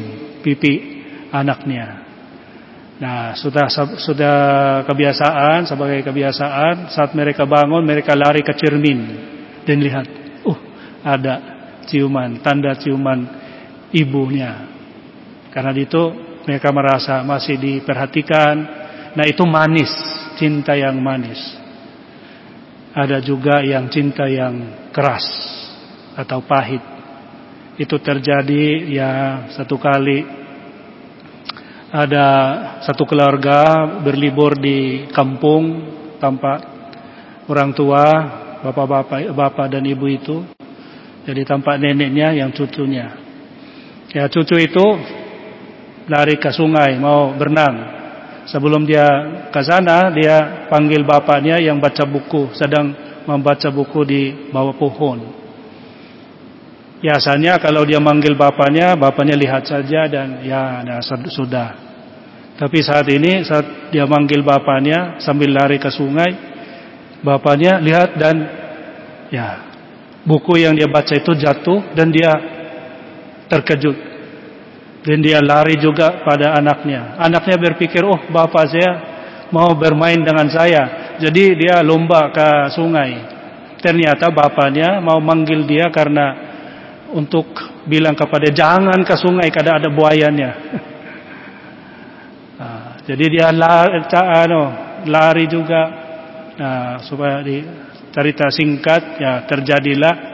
pipi 0.43 1.03
anaknya. 1.31 2.03
Nah, 3.01 3.33
sudah 3.33 3.65
sudah 3.97 4.37
kebiasaan 4.85 5.65
sebagai 5.65 6.05
kebiasaan 6.05 6.93
saat 6.93 7.17
mereka 7.17 7.49
bangun 7.49 7.81
mereka 7.81 8.13
lari 8.13 8.45
ke 8.45 8.53
cermin 8.53 8.99
dan 9.65 9.77
lihat, 9.81 10.05
uh, 10.45 10.59
ada 11.01 11.35
ciuman, 11.89 12.41
tanda 12.45 12.77
ciuman 12.77 13.25
ibunya. 13.89 14.69
Karena 15.49 15.73
itu 15.73 16.03
mereka 16.45 16.69
merasa 16.69 17.21
masih 17.21 17.57
diperhatikan. 17.57 18.80
Nah, 19.11 19.25
itu 19.27 19.43
manis, 19.43 19.91
cinta 20.39 20.71
yang 20.75 20.95
manis. 21.03 21.39
Ada 22.91 23.23
juga 23.23 23.63
yang 23.63 23.87
cinta 23.87 24.27
yang 24.27 24.87
keras 24.91 25.23
atau 26.15 26.43
pahit. 26.43 26.83
Itu 27.79 27.99
terjadi 28.03 28.91
ya 28.91 29.11
satu 29.55 29.79
kali 29.79 30.41
ada 31.91 32.27
satu 32.87 33.03
keluarga 33.03 33.83
berlibur 33.99 34.55
di 34.55 35.07
kampung 35.11 35.91
tanpa 36.23 36.63
orang 37.51 37.75
tua, 37.75 38.03
bapak-bapak 38.63 39.31
bapak 39.35 39.67
dan 39.71 39.83
ibu 39.83 40.07
itu. 40.07 40.43
Jadi 41.27 41.43
tanpa 41.43 41.75
neneknya 41.75 42.31
yang 42.33 42.49
cucunya. 42.55 43.11
Ya 44.11 44.27
cucu 44.27 44.55
itu 44.57 44.87
lari 46.11 46.35
ke 46.35 46.51
sungai 46.51 46.97
mau 46.99 47.35
berenang. 47.35 48.00
Sebelum 48.49 48.85
dia 48.89 49.05
ke 49.53 49.61
sana, 49.61 50.09
dia 50.09 50.65
panggil 50.65 51.05
bapaknya 51.05 51.61
yang 51.61 51.77
baca 51.77 52.03
buku, 52.09 52.53
sedang 52.57 52.93
membaca 53.29 53.69
buku 53.69 54.01
di 54.01 54.21
bawah 54.49 54.73
pohon. 54.73 55.41
Biasanya 57.01 57.57
kalau 57.57 57.81
dia 57.81 57.97
manggil 57.97 58.37
bapaknya, 58.37 58.93
bapaknya 58.93 59.33
lihat 59.33 59.65
saja 59.65 60.05
dan 60.05 60.45
ya 60.45 60.85
nah, 60.85 61.01
sudah. 61.01 61.69
Tapi 62.61 62.77
saat 62.85 63.09
ini 63.09 63.41
saat 63.41 63.89
dia 63.89 64.05
manggil 64.05 64.45
bapaknya 64.45 65.17
sambil 65.17 65.49
lari 65.49 65.81
ke 65.81 65.89
sungai, 65.89 66.29
bapaknya 67.25 67.81
lihat 67.81 68.21
dan 68.21 68.35
ya 69.33 69.65
buku 70.21 70.61
yang 70.61 70.77
dia 70.77 70.85
baca 70.85 71.17
itu 71.17 71.33
jatuh 71.33 71.89
dan 71.97 72.13
dia 72.13 72.31
terkejut. 73.49 74.10
Dan 75.01 75.17
dia 75.25 75.41
lari 75.41 75.81
juga 75.81 76.21
pada 76.21 76.53
anaknya. 76.53 77.17
Anaknya 77.17 77.57
berpikir, 77.57 78.05
"Oh, 78.05 78.21
bapak 78.29 78.65
saya 78.69 78.91
mau 79.49 79.73
bermain 79.73 80.21
dengan 80.21 80.45
saya." 80.53 81.15
Jadi 81.17 81.57
dia 81.57 81.81
lomba 81.81 82.29
ke 82.29 82.69
sungai. 82.73 83.17
Ternyata 83.81 84.29
bapaknya 84.29 85.01
mau 85.01 85.17
manggil 85.17 85.65
dia 85.65 85.89
karena 85.89 86.51
untuk 87.17 87.49
bilang 87.89 88.13
kepada 88.13 88.53
jangan 88.53 89.01
ke 89.01 89.15
sungai 89.17 89.49
karena 89.49 89.81
ada 89.81 89.89
buayanya. 89.89 90.51
Nah, 92.61 92.81
jadi 93.09 93.25
dia 93.25 93.47
lari, 93.49 94.05
ano, 94.13 94.61
lari 95.09 95.45
juga 95.49 95.81
nah, 96.61 97.01
supaya 97.01 97.41
di 97.41 97.57
cerita 98.11 98.51
singkat 98.53 99.17
ya 99.17 99.33
terjadilah 99.47 100.30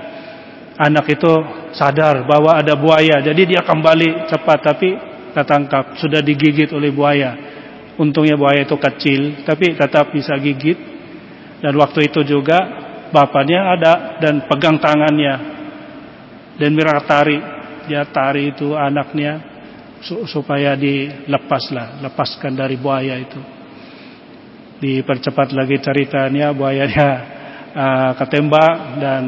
anak 0.77 1.05
itu 1.17 1.33
sadar 1.73 2.25
bahwa 2.25 2.57
ada 2.57 2.77
buaya. 2.77 3.21
Jadi 3.21 3.57
dia 3.57 3.61
kembali 3.65 4.29
cepat 4.29 4.59
tapi 4.61 4.89
tertangkap 5.33 5.97
sudah 5.97 6.21
digigit 6.21 6.69
oleh 6.73 6.93
buaya. 6.93 7.33
Untungnya 7.97 8.37
buaya 8.37 8.61
itu 8.61 8.77
kecil 8.77 9.43
tapi 9.43 9.73
tetap 9.73 10.13
bisa 10.13 10.37
gigit. 10.37 10.77
Dan 11.57 11.73
waktu 11.73 12.13
itu 12.13 12.21
juga 12.21 12.61
bapaknya 13.09 13.73
ada 13.73 13.93
dan 14.21 14.45
pegang 14.45 14.77
tangannya 14.77 15.57
dan 16.57 16.69
Mira 16.73 17.01
tari 17.05 17.37
dia 17.87 18.03
tari 18.09 18.51
itu 18.51 18.75
anaknya 18.75 19.39
supaya 20.29 20.77
dilepaslah 20.77 22.03
lepaskan 22.03 22.53
dari 22.53 22.77
buaya 22.77 23.17
itu 23.17 23.41
dipercepat 24.77 25.57
lagi 25.57 25.81
ceritanya 25.81 26.53
buayanya 26.53 27.09
uh, 27.73 28.11
ketembak 28.13 28.75
dan 29.01 29.23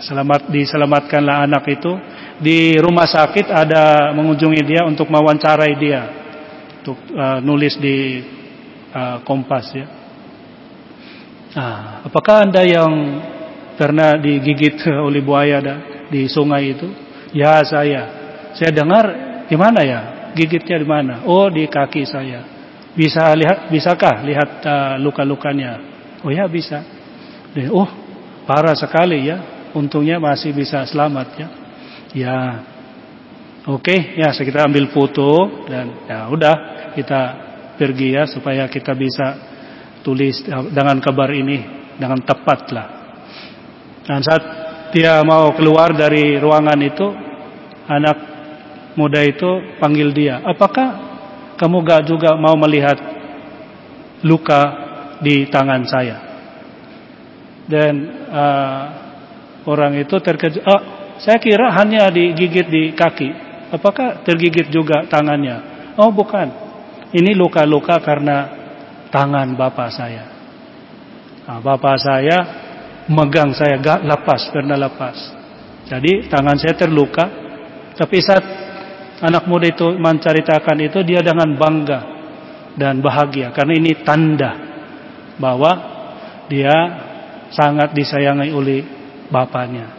selamat 0.00 0.52
diselamatkanlah 0.52 1.48
anak 1.48 1.64
itu 1.72 1.92
di 2.36 2.76
rumah 2.76 3.08
sakit 3.08 3.48
ada 3.48 4.12
mengunjungi 4.12 4.60
dia 4.64 4.82
untuk 4.84 5.08
mewawancarai 5.08 5.72
dia 5.80 6.02
untuk 6.84 7.00
uh, 7.16 7.40
nulis 7.40 7.74
di 7.80 8.22
uh, 8.92 9.18
Kompas 9.24 9.66
ya. 9.72 9.86
Nah, 11.56 12.04
apakah 12.04 12.44
anda 12.44 12.60
yang 12.60 12.92
karena 13.80 14.20
digigit 14.20 14.84
oleh 15.08 15.24
buaya 15.24 15.58
di 16.12 16.28
sungai 16.28 16.76
itu? 16.76 16.86
Ya 17.32 17.64
saya. 17.64 18.02
Saya 18.54 18.70
dengar 18.70 19.04
di 19.48 19.56
mana 19.56 19.80
ya? 19.82 20.00
Gigitnya 20.36 20.76
di 20.76 20.86
mana? 20.86 21.14
Oh 21.24 21.48
di 21.48 21.64
kaki 21.64 22.04
saya. 22.04 22.44
Bisa 22.92 23.32
lihat? 23.32 23.72
Bisakah 23.72 24.20
lihat 24.22 24.50
uh, 24.62 24.94
luka-lukanya? 25.00 25.80
Oh 26.20 26.28
ya 26.28 26.44
bisa. 26.44 26.84
oh 27.72 27.88
parah 28.44 28.76
sekali 28.76 29.24
ya. 29.24 29.55
Untungnya 29.76 30.16
masih 30.16 30.56
bisa 30.56 30.88
selamat 30.88 31.28
ya. 31.36 31.48
Ya. 32.16 32.36
Oke 33.66 33.92
okay, 33.92 34.00
ya 34.22 34.30
kita 34.30 34.70
ambil 34.70 34.88
foto 34.94 35.66
dan 35.66 36.06
ya 36.06 36.30
udah 36.30 36.54
kita 36.94 37.20
pergi 37.76 38.14
ya 38.14 38.24
supaya 38.24 38.70
kita 38.70 38.94
bisa 38.94 39.26
tulis 40.06 40.38
dengan 40.70 41.02
kabar 41.02 41.34
ini 41.34 41.60
dengan 41.98 42.22
tepat 42.24 42.60
lah. 42.72 42.88
Dan 44.06 44.22
saat 44.22 44.44
dia 44.94 45.18
mau 45.26 45.50
keluar 45.58 45.90
dari 45.92 46.38
ruangan 46.38 46.78
itu, 46.78 47.06
anak 47.90 48.16
muda 48.94 49.20
itu 49.26 49.76
panggil 49.82 50.14
dia, 50.14 50.40
apakah 50.46 50.88
kamu 51.58 51.76
gak 51.82 52.02
juga 52.06 52.38
mau 52.38 52.54
melihat 52.54 52.96
luka 54.22 54.62
di 55.20 55.50
tangan 55.50 55.82
saya? 55.84 56.16
Dan 57.66 57.94
uh, 58.30 59.05
orang 59.66 59.98
itu 59.98 60.16
terkejut, 60.18 60.62
oh, 60.64 60.82
saya 61.18 61.38
kira 61.42 61.74
hanya 61.74 62.08
digigit 62.08 62.66
di 62.66 62.94
kaki, 62.94 63.28
apakah 63.74 64.22
tergigit 64.22 64.70
juga 64.70 65.04
tangannya? 65.10 65.76
Oh 65.98 66.12
bukan, 66.14 66.48
ini 67.12 67.34
luka-luka 67.34 67.98
karena 68.00 68.50
tangan 69.10 69.54
bapak 69.54 69.88
saya. 69.90 70.24
Nah, 71.46 71.62
bapak 71.62 71.96
saya 72.02 72.38
megang 73.06 73.54
saya 73.54 73.78
gak 73.78 74.02
lepas 74.02 74.50
karena 74.50 74.74
lepas. 74.74 75.16
Jadi 75.86 76.26
tangan 76.26 76.58
saya 76.58 76.74
terluka. 76.74 77.24
Tapi 77.96 78.16
saat 78.20 78.44
anak 79.24 79.48
muda 79.48 79.70
itu 79.70 79.96
menceritakan 79.96 80.76
itu 80.84 81.00
dia 81.06 81.24
dengan 81.24 81.56
bangga 81.56 82.00
dan 82.76 83.00
bahagia 83.00 83.56
karena 83.56 83.72
ini 83.72 84.04
tanda 84.04 84.52
bahwa 85.40 85.72
dia 86.52 86.74
sangat 87.48 87.96
disayangi 87.96 88.52
oleh 88.52 88.84
bapaknya. 89.28 89.92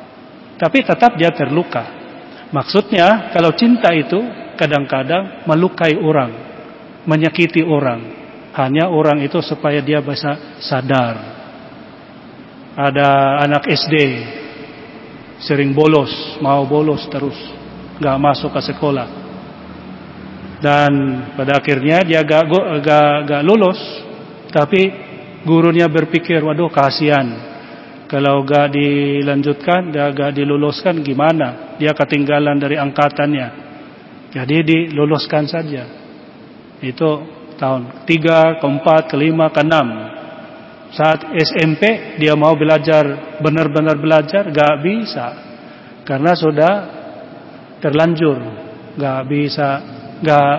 Tapi 0.58 0.82
tetap 0.82 1.16
dia 1.16 1.30
terluka. 1.32 1.86
Maksudnya 2.50 3.32
kalau 3.36 3.54
cinta 3.54 3.94
itu 3.94 4.18
kadang-kadang 4.58 5.46
melukai 5.46 5.94
orang, 6.00 6.32
menyakiti 7.06 7.62
orang. 7.62 8.16
Hanya 8.58 8.90
orang 8.90 9.22
itu 9.22 9.38
supaya 9.46 9.86
dia 9.86 10.02
bisa 10.02 10.58
sadar 10.66 11.38
ada 12.78 13.42
anak 13.42 13.66
SD 13.74 13.96
sering 15.42 15.74
bolos, 15.74 16.38
mau 16.38 16.62
bolos 16.70 17.10
terus, 17.10 17.34
nggak 17.98 18.18
masuk 18.22 18.54
ke 18.54 18.62
sekolah. 18.70 19.10
Dan 20.62 20.94
pada 21.38 21.62
akhirnya 21.62 22.02
dia 22.02 22.26
gak, 22.26 22.50
gak, 22.82 23.30
gak 23.30 23.44
lulus, 23.46 23.78
tapi 24.50 24.90
gurunya 25.46 25.86
berpikir, 25.86 26.42
waduh 26.42 26.70
kasihan. 26.74 27.30
Kalau 28.08 28.40
gak 28.48 28.72
dilanjutkan, 28.72 29.92
gak 29.92 30.32
diluluskan 30.32 31.04
gimana? 31.04 31.76
Dia 31.76 31.92
ketinggalan 31.92 32.56
dari 32.56 32.80
angkatannya. 32.80 33.48
Jadi 34.32 34.58
diluluskan 34.64 35.44
saja. 35.44 35.84
Itu 36.80 37.24
tahun 37.60 38.08
3, 38.08 38.64
ke 38.64 38.66
4, 38.66 39.12
ke 39.12 39.16
5, 39.20 39.56
ke 39.56 39.62
6 39.64 40.18
saat 40.88 41.36
SMP 41.36 42.16
dia 42.16 42.32
mau 42.40 42.56
belajar 42.56 43.38
benar-benar 43.44 44.00
belajar 44.00 44.48
gak 44.48 44.76
bisa 44.80 45.28
karena 46.08 46.32
sudah 46.32 46.74
terlanjur 47.84 48.40
gak 48.96 49.28
bisa 49.28 49.70
gak 50.24 50.56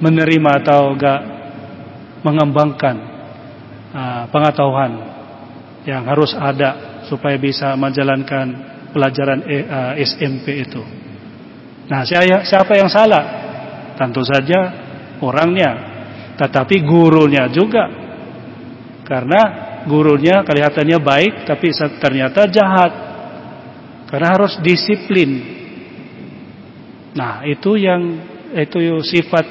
menerima 0.00 0.50
atau 0.64 0.96
gak 0.96 1.20
mengembangkan 2.24 2.96
uh, 3.92 4.22
pengetahuan 4.32 5.17
yang 5.88 6.04
harus 6.04 6.36
ada 6.36 7.00
supaya 7.08 7.40
bisa 7.40 7.72
menjalankan 7.72 8.46
pelajaran 8.92 9.40
ah, 9.72 9.96
SMP 9.96 10.60
itu. 10.60 10.84
Nah, 11.88 12.04
siapa 12.44 12.76
yang 12.76 12.92
salah? 12.92 13.24
Tentu 13.96 14.20
saja 14.20 14.60
orangnya, 15.24 15.72
tetapi 16.36 16.84
gurunya 16.84 17.48
juga 17.48 17.88
karena 19.08 19.40
gurunya 19.88 20.44
kelihatannya 20.44 20.98
baik 21.00 21.48
tapi 21.48 21.72
ternyata 21.96 22.44
jahat. 22.52 22.92
Karena 24.08 24.28
harus 24.36 24.56
disiplin. 24.60 25.36
Nah, 27.16 27.44
itu 27.48 27.76
yang 27.76 28.00
itu 28.52 29.04
sifat 29.04 29.44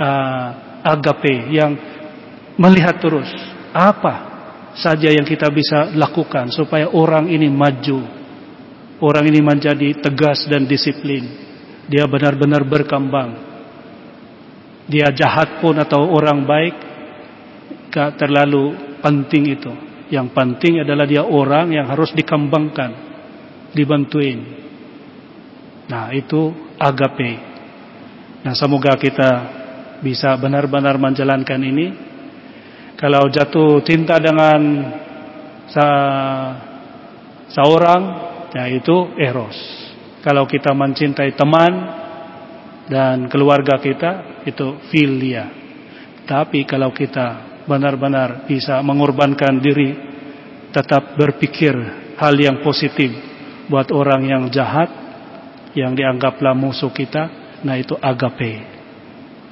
uh, 0.00 0.48
agape 0.80 1.52
yang 1.52 1.76
melihat 2.56 2.96
terus 3.00 3.28
apa 3.72 4.29
saja 4.76 5.10
yang 5.10 5.26
kita 5.26 5.50
bisa 5.50 5.90
lakukan 5.94 6.50
supaya 6.54 6.90
orang 6.90 7.26
ini 7.30 7.50
maju. 7.50 8.20
Orang 9.00 9.24
ini 9.32 9.40
menjadi 9.40 9.96
tegas 9.96 10.44
dan 10.44 10.68
disiplin. 10.68 11.24
Dia 11.88 12.04
benar-benar 12.04 12.68
berkembang. 12.68 13.48
Dia 14.90 15.08
jahat 15.14 15.62
pun 15.64 15.78
atau 15.80 16.04
orang 16.12 16.44
baik, 16.44 16.74
gak 17.88 18.20
terlalu 18.20 18.76
penting 19.00 19.56
itu. 19.56 19.72
Yang 20.10 20.34
penting 20.34 20.82
adalah 20.82 21.06
dia 21.06 21.22
orang 21.22 21.70
yang 21.70 21.86
harus 21.86 22.10
dikembangkan, 22.12 22.90
dibantuin. 23.72 24.42
Nah, 25.86 26.10
itu 26.12 26.50
agape. 26.76 27.32
Nah, 28.42 28.54
semoga 28.58 28.98
kita 28.98 29.30
bisa 30.02 30.34
benar-benar 30.36 30.98
menjalankan 30.98 31.60
ini. 31.62 32.09
Kalau 33.00 33.32
jatuh 33.32 33.80
cinta 33.80 34.20
dengan 34.20 34.60
sa 35.72 35.88
seorang, 37.48 38.02
ya 38.52 38.68
itu 38.68 39.16
eros. 39.16 39.56
Kalau 40.20 40.44
kita 40.44 40.76
mencintai 40.76 41.32
teman 41.32 41.72
dan 42.92 43.24
keluarga 43.32 43.80
kita, 43.80 44.44
itu 44.44 44.84
filia. 44.92 45.48
Tapi 46.28 46.68
kalau 46.68 46.92
kita 46.92 47.64
benar-benar 47.64 48.44
bisa 48.44 48.84
mengorbankan 48.84 49.64
diri 49.64 49.96
tetap 50.68 51.16
berpikir 51.16 51.72
hal 52.20 52.36
yang 52.36 52.60
positif 52.60 53.16
buat 53.72 53.88
orang 53.96 54.28
yang 54.28 54.44
jahat, 54.52 54.92
yang 55.72 55.96
dianggaplah 55.96 56.52
musuh 56.52 56.92
kita, 56.92 57.56
nah 57.64 57.80
itu 57.80 57.96
agape. 57.96 58.60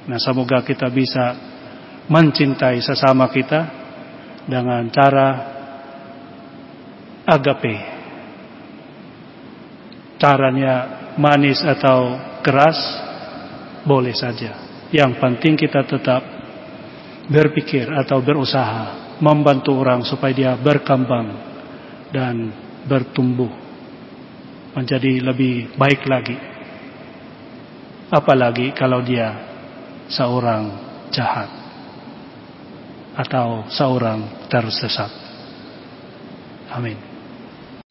Nah 0.05 0.21
semoga 0.21 0.61
kita 0.61 0.85
bisa 0.93 1.48
mencintai 2.09 2.81
sesama 2.81 3.29
kita 3.29 3.61
dengan 4.49 4.89
cara 4.89 5.29
agape. 7.29 7.77
Caranya 10.19 10.75
manis 11.15 11.61
atau 11.63 12.17
keras, 12.41 12.75
boleh 13.85 14.11
saja. 14.17 14.57
Yang 14.89 15.21
penting 15.21 15.53
kita 15.55 15.85
tetap 15.85 16.25
berpikir 17.29 17.87
atau 17.93 18.19
berusaha 18.25 19.15
membantu 19.21 19.77
orang 19.77 20.01
supaya 20.01 20.33
dia 20.33 20.53
berkembang 20.57 21.29
dan 22.09 22.49
bertumbuh 22.89 23.53
menjadi 24.73 25.21
lebih 25.21 25.77
baik 25.77 26.01
lagi. 26.09 26.37
Apalagi 28.09 28.73
kalau 28.73 29.05
dia 29.05 29.29
seorang 30.09 30.73
jahat 31.13 31.58
atau 33.19 33.67
seorang 33.67 34.47
tersesat. 34.47 35.11
Amin. 36.71 36.95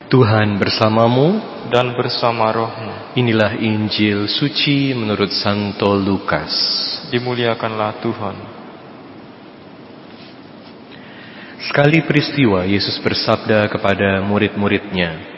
Tuhan 0.09 0.57
bersamamu 0.57 1.37
dan 1.69 1.93
bersama 1.93 2.49
rohmu. 2.49 3.13
Inilah 3.13 3.61
Injil 3.61 4.25
suci 4.25 4.97
menurut 4.97 5.29
Santo 5.37 5.93
Lukas. 5.93 6.49
Dimuliakanlah 7.13 8.01
Tuhan. 8.01 8.37
Sekali 11.69 12.01
peristiwa 12.09 12.65
Yesus 12.65 12.97
bersabda 13.05 13.69
kepada 13.69 14.25
murid-muridnya, 14.25 15.37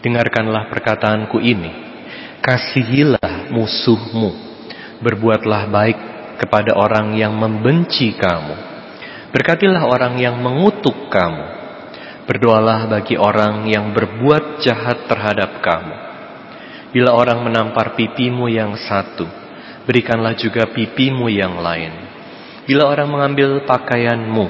Dengarkanlah 0.00 0.70
perkataanku 0.72 1.42
ini, 1.42 1.72
kasihilah 2.40 3.52
musuhmu, 3.52 4.30
berbuatlah 5.02 5.66
baik 5.68 5.98
kepada 6.40 6.78
orang 6.78 7.18
yang 7.18 7.34
membenci 7.34 8.14
kamu, 8.14 8.75
berkatilah 9.36 9.84
orang 9.84 10.16
yang 10.16 10.40
mengutuk 10.40 11.12
kamu, 11.12 11.56
Berdoalah 12.26 12.90
bagi 12.90 13.14
orang 13.14 13.70
yang 13.70 13.94
berbuat 13.94 14.58
jahat 14.58 15.06
terhadap 15.06 15.62
kamu. 15.62 15.94
Bila 16.90 17.14
orang 17.14 17.38
menampar 17.46 17.94
pipimu 17.94 18.50
yang 18.50 18.74
satu, 18.74 19.30
berikanlah 19.86 20.34
juga 20.34 20.66
pipimu 20.66 21.30
yang 21.30 21.62
lain. 21.62 21.94
Bila 22.66 22.90
orang 22.90 23.06
mengambil 23.06 23.62
pakaianmu, 23.62 24.46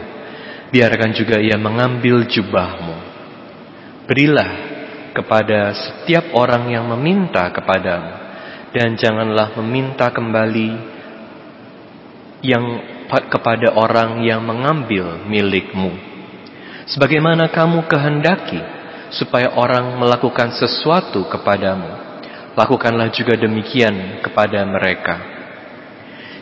biarkan 0.72 1.12
juga 1.12 1.37
ia 1.37 1.61
mengambil 1.61 2.25
jubahmu. 2.25 2.96
Berilah 4.09 4.53
kepada 5.12 5.77
setiap 5.77 6.33
orang 6.33 6.72
yang 6.72 6.88
meminta 6.96 7.53
kepadamu, 7.53 8.12
dan 8.72 8.96
janganlah 8.96 9.53
meminta 9.61 10.09
kembali 10.16 10.70
yang 12.40 12.64
kepada 13.06 13.74
orang 13.74 14.22
yang 14.26 14.42
mengambil 14.42 15.22
milikmu 15.26 16.16
sebagaimana 16.86 17.50
kamu 17.50 17.84
kehendaki 17.90 18.62
supaya 19.10 19.54
orang 19.54 19.98
melakukan 19.98 20.54
sesuatu 20.54 21.26
kepadamu, 21.26 21.90
lakukanlah 22.54 23.10
juga 23.10 23.34
demikian 23.38 24.22
kepada 24.22 24.62
mereka. 24.66 25.16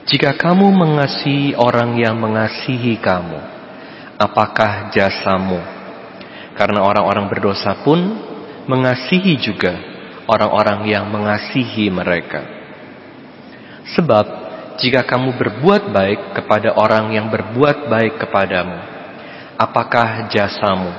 Jika 0.04 0.36
kamu 0.36 0.68
mengasihi 0.68 1.56
orang 1.56 1.96
yang 1.96 2.20
mengasihi 2.20 3.00
kamu, 3.00 3.40
apakah 4.20 4.92
jasamu? 4.92 5.60
Karena 6.54 6.84
orang-orang 6.84 7.26
berdosa 7.26 7.72
pun 7.82 7.98
mengasihi 8.68 9.40
juga 9.40 9.74
orang-orang 10.28 10.86
yang 10.86 11.08
mengasihi 11.08 11.88
mereka. 11.88 12.44
Sebab 13.96 14.43
jika 14.74 15.06
kamu 15.06 15.38
berbuat 15.38 15.94
baik 15.94 16.34
kepada 16.34 16.74
orang 16.74 17.14
yang 17.14 17.30
berbuat 17.30 17.86
baik 17.86 18.18
kepadamu, 18.26 18.74
apakah 19.54 20.26
jasamu? 20.26 20.90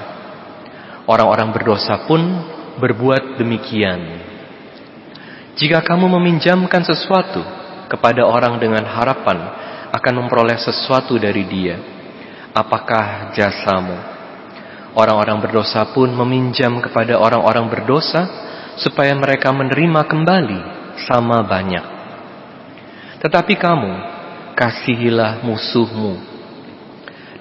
Orang-orang 1.05 1.51
berdosa 1.51 2.07
pun 2.07 2.23
berbuat 2.79 3.35
demikian. 3.35 4.23
Jika 5.59 5.83
kamu 5.83 6.07
meminjamkan 6.07 6.83
sesuatu 6.87 7.43
kepada 7.91 8.23
orang 8.27 8.59
dengan 8.59 8.83
harapan 8.83 9.37
akan 9.91 10.13
memperoleh 10.23 10.59
sesuatu 10.59 11.15
dari 11.19 11.43
dia, 11.47 11.75
apakah 12.55 13.35
jasamu? 13.35 13.95
Orang-orang 14.95 15.43
berdosa 15.43 15.83
pun 15.91 16.07
meminjam 16.15 16.79
kepada 16.79 17.19
orang-orang 17.19 17.67
berdosa 17.67 18.23
supaya 18.79 19.11
mereka 19.15 19.51
menerima 19.51 20.07
kembali 20.07 20.59
sama 21.03 21.43
banyak. 21.43 21.94
Tetapi 23.25 23.57
kamu, 23.57 23.93
kasihilah 24.53 25.41
musuhmu 25.41 26.13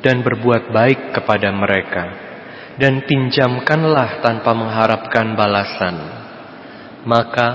dan 0.00 0.24
berbuat 0.24 0.72
baik 0.72 1.12
kepada 1.12 1.52
mereka, 1.52 2.04
dan 2.80 3.04
pinjamkanlah 3.04 4.24
tanpa 4.24 4.56
mengharapkan 4.56 5.36
balasan, 5.36 5.96
maka 7.04 7.48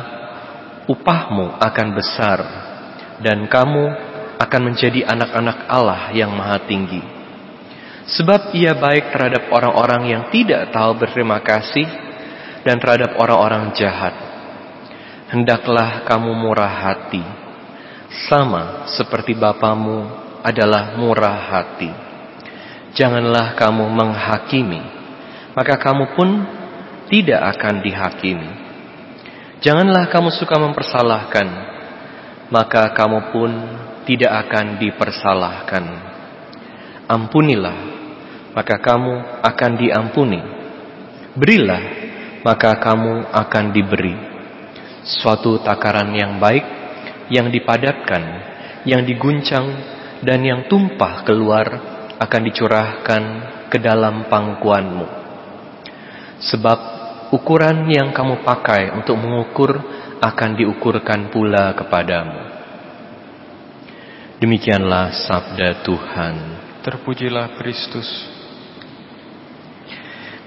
upahmu 0.85 1.57
akan 1.57 1.87
besar, 1.97 2.39
dan 3.17 3.49
kamu 3.49 3.97
akan 4.37 4.61
menjadi 4.61 5.09
anak-anak 5.09 5.65
Allah 5.65 6.13
yang 6.13 6.29
Maha 6.29 6.61
Tinggi. 6.69 7.01
Sebab 8.13 8.53
ia 8.53 8.77
baik 8.77 9.09
terhadap 9.09 9.49
orang-orang 9.49 10.05
yang 10.05 10.23
tidak 10.29 10.69
tahu 10.69 11.01
berterima 11.01 11.41
kasih 11.41 11.89
dan 12.61 12.77
terhadap 12.77 13.17
orang-orang 13.17 13.73
jahat. 13.73 14.13
Hendaklah 15.33 16.05
kamu 16.05 16.29
murah 16.37 16.73
hati, 16.89 17.48
sama 18.09 18.89
seperti 18.89 19.37
Bapamu 19.37 20.09
adalah 20.41 20.97
murah 20.97 21.37
hati. 21.53 21.91
Janganlah 22.97 23.53
kamu 23.53 23.85
menghakimi, 23.85 24.81
maka 25.53 25.77
kamu 25.77 26.17
pun 26.17 26.29
tidak 27.13 27.41
akan 27.57 27.85
dihakimi. 27.85 28.49
Janganlah 29.61 30.09
kamu 30.09 30.33
suka 30.33 30.55
mempersalahkan, 30.57 31.47
maka 32.49 32.89
kamu 32.97 33.29
pun 33.29 33.51
tidak 34.09 34.47
akan 34.47 34.81
dipersalahkan. 34.81 35.85
Ampunilah, 37.05 37.77
maka 38.57 38.81
kamu 38.81 39.43
akan 39.45 39.71
diampuni. 39.77 40.41
Berilah, 41.37 41.83
maka 42.41 42.73
kamu 42.81 43.29
akan 43.29 43.65
diberi. 43.69 44.15
Suatu 45.05 45.61
takaran 45.61 46.09
yang 46.15 46.41
baik, 46.41 46.78
yang 47.29 47.49
dipadatkan, 47.53 48.23
yang 48.85 49.05
diguncang, 49.05 49.97
dan 50.19 50.43
yang 50.43 50.67
tumpah 50.67 51.23
keluar 51.23 51.67
akan 52.19 52.41
dicurahkan 52.51 53.23
ke 53.71 53.77
dalam 53.79 54.27
pangkuanmu. 54.27 55.07
Sebab 56.39 56.79
ukuran 57.31 57.87
yang 57.87 58.11
kamu 58.11 58.43
pakai 58.43 58.91
untuk 58.97 59.15
mengukur 59.15 59.79
akan 60.19 60.49
diukurkan 60.59 61.31
pula 61.31 61.71
kepadamu. 61.77 62.39
Demikianlah 64.39 65.27
sabda 65.27 65.83
Tuhan. 65.83 66.35
Terpujilah 66.83 67.59
Kristus. 67.59 68.07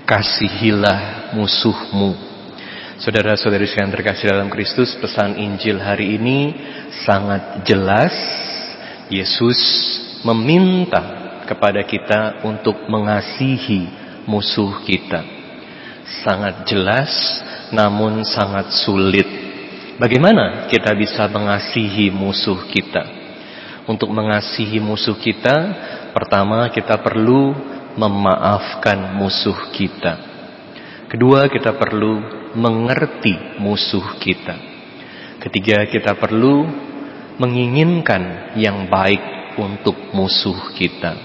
Kasihilah 0.08 1.32
musuhmu. 1.36 2.31
Saudara-saudari 3.02 3.66
sekalian 3.66 3.98
terkasih 3.98 4.30
dalam 4.30 4.46
Kristus, 4.46 4.94
pesan 4.94 5.34
Injil 5.34 5.74
hari 5.82 6.22
ini 6.22 6.54
sangat 7.02 7.66
jelas. 7.66 8.14
Yesus 9.10 9.58
meminta 10.22 11.02
kepada 11.50 11.82
kita 11.82 12.46
untuk 12.46 12.86
mengasihi 12.86 13.90
musuh 14.22 14.86
kita. 14.86 15.18
Sangat 16.22 16.62
jelas 16.70 17.10
namun 17.74 18.22
sangat 18.22 18.70
sulit. 18.86 19.26
Bagaimana 19.98 20.70
kita 20.70 20.94
bisa 20.94 21.26
mengasihi 21.26 22.06
musuh 22.14 22.70
kita? 22.70 23.02
Untuk 23.90 24.14
mengasihi 24.14 24.78
musuh 24.78 25.18
kita, 25.18 25.56
pertama 26.14 26.70
kita 26.70 27.02
perlu 27.02 27.50
memaafkan 27.98 29.18
musuh 29.18 29.74
kita. 29.74 30.22
Kedua, 31.10 31.50
kita 31.50 31.74
perlu 31.74 32.41
mengerti 32.56 33.60
musuh 33.60 34.18
kita. 34.20 34.56
Ketiga, 35.42 35.88
kita 35.88 36.14
perlu 36.14 36.68
menginginkan 37.40 38.54
yang 38.54 38.86
baik 38.86 39.56
untuk 39.58 40.14
musuh 40.14 40.72
kita. 40.76 41.16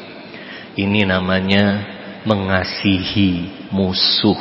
Ini 0.77 1.05
namanya 1.05 1.65
mengasihi 2.25 3.67
musuh. 3.73 4.39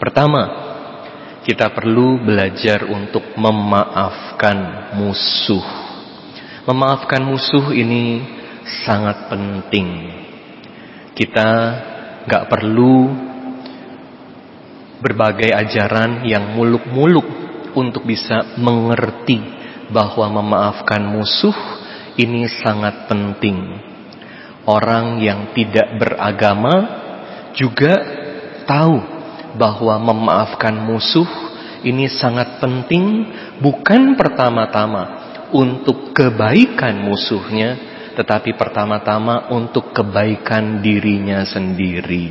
Pertama, 0.00 0.42
kita 1.44 1.72
perlu 1.72 2.20
belajar 2.20 2.84
untuk 2.84 3.36
memaafkan 3.36 4.92
musuh. 4.96 5.64
Memaafkan 6.68 7.24
musuh 7.24 7.72
ini 7.72 8.22
sangat 8.84 9.32
penting. 9.32 9.88
Kita 11.16 11.48
nggak 12.28 12.44
perlu 12.48 13.29
berbagai 15.00 15.50
ajaran 15.50 16.28
yang 16.28 16.52
muluk-muluk 16.54 17.24
untuk 17.74 18.04
bisa 18.04 18.56
mengerti 18.60 19.40
bahwa 19.90 20.40
memaafkan 20.40 21.02
musuh 21.02 21.56
ini 22.20 22.46
sangat 22.60 23.10
penting. 23.10 23.58
Orang 24.68 25.18
yang 25.24 25.50
tidak 25.56 25.98
beragama 25.98 26.74
juga 27.56 27.96
tahu 28.68 29.02
bahwa 29.58 29.98
memaafkan 30.12 30.76
musuh 30.78 31.26
ini 31.82 32.06
sangat 32.12 32.60
penting 32.60 33.24
bukan 33.58 34.14
pertama-tama 34.14 35.18
untuk 35.50 36.14
kebaikan 36.14 37.02
musuhnya, 37.02 37.74
tetapi 38.14 38.54
pertama-tama 38.54 39.50
untuk 39.50 39.90
kebaikan 39.90 40.84
dirinya 40.84 41.42
sendiri. 41.42 42.30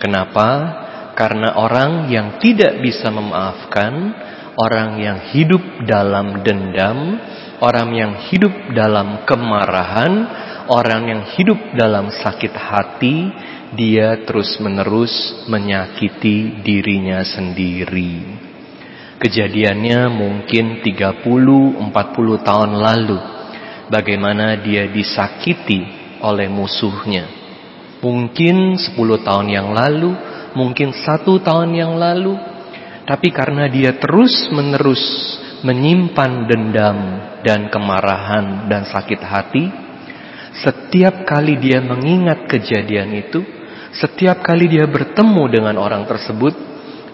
Kenapa? 0.00 0.85
Karena 1.16 1.56
orang 1.56 2.12
yang 2.12 2.36
tidak 2.44 2.76
bisa 2.84 3.08
memaafkan, 3.08 4.12
orang 4.60 5.00
yang 5.00 5.18
hidup 5.32 5.64
dalam 5.88 6.44
dendam, 6.44 7.16
orang 7.64 7.88
yang 7.96 8.12
hidup 8.28 8.52
dalam 8.76 9.24
kemarahan, 9.24 10.12
orang 10.68 11.02
yang 11.08 11.22
hidup 11.32 11.56
dalam 11.72 12.12
sakit 12.12 12.52
hati, 12.52 13.32
dia 13.72 14.28
terus-menerus 14.28 15.48
menyakiti 15.48 16.60
dirinya 16.60 17.24
sendiri. 17.24 18.44
Kejadiannya 19.16 20.12
mungkin 20.12 20.84
30-40 20.84 21.88
tahun 22.44 22.70
lalu. 22.76 23.18
Bagaimana 23.88 24.60
dia 24.60 24.84
disakiti 24.92 25.80
oleh 26.20 26.52
musuhnya. 26.52 27.24
Mungkin 28.04 28.76
10 28.76 29.24
tahun 29.24 29.48
yang 29.48 29.72
lalu, 29.72 30.35
mungkin 30.56 30.96
satu 30.96 31.38
tahun 31.44 31.76
yang 31.76 31.94
lalu. 32.00 32.34
Tapi 33.06 33.30
karena 33.30 33.70
dia 33.70 33.94
terus 34.02 34.50
menerus 34.50 34.98
menyimpan 35.62 36.50
dendam 36.50 36.98
dan 37.46 37.70
kemarahan 37.70 38.66
dan 38.66 38.82
sakit 38.82 39.20
hati, 39.22 39.64
setiap 40.58 41.22
kali 41.22 41.54
dia 41.62 41.78
mengingat 41.78 42.50
kejadian 42.50 43.14
itu, 43.14 43.46
setiap 43.94 44.42
kali 44.42 44.66
dia 44.66 44.90
bertemu 44.90 45.42
dengan 45.46 45.78
orang 45.78 46.02
tersebut, 46.02 46.54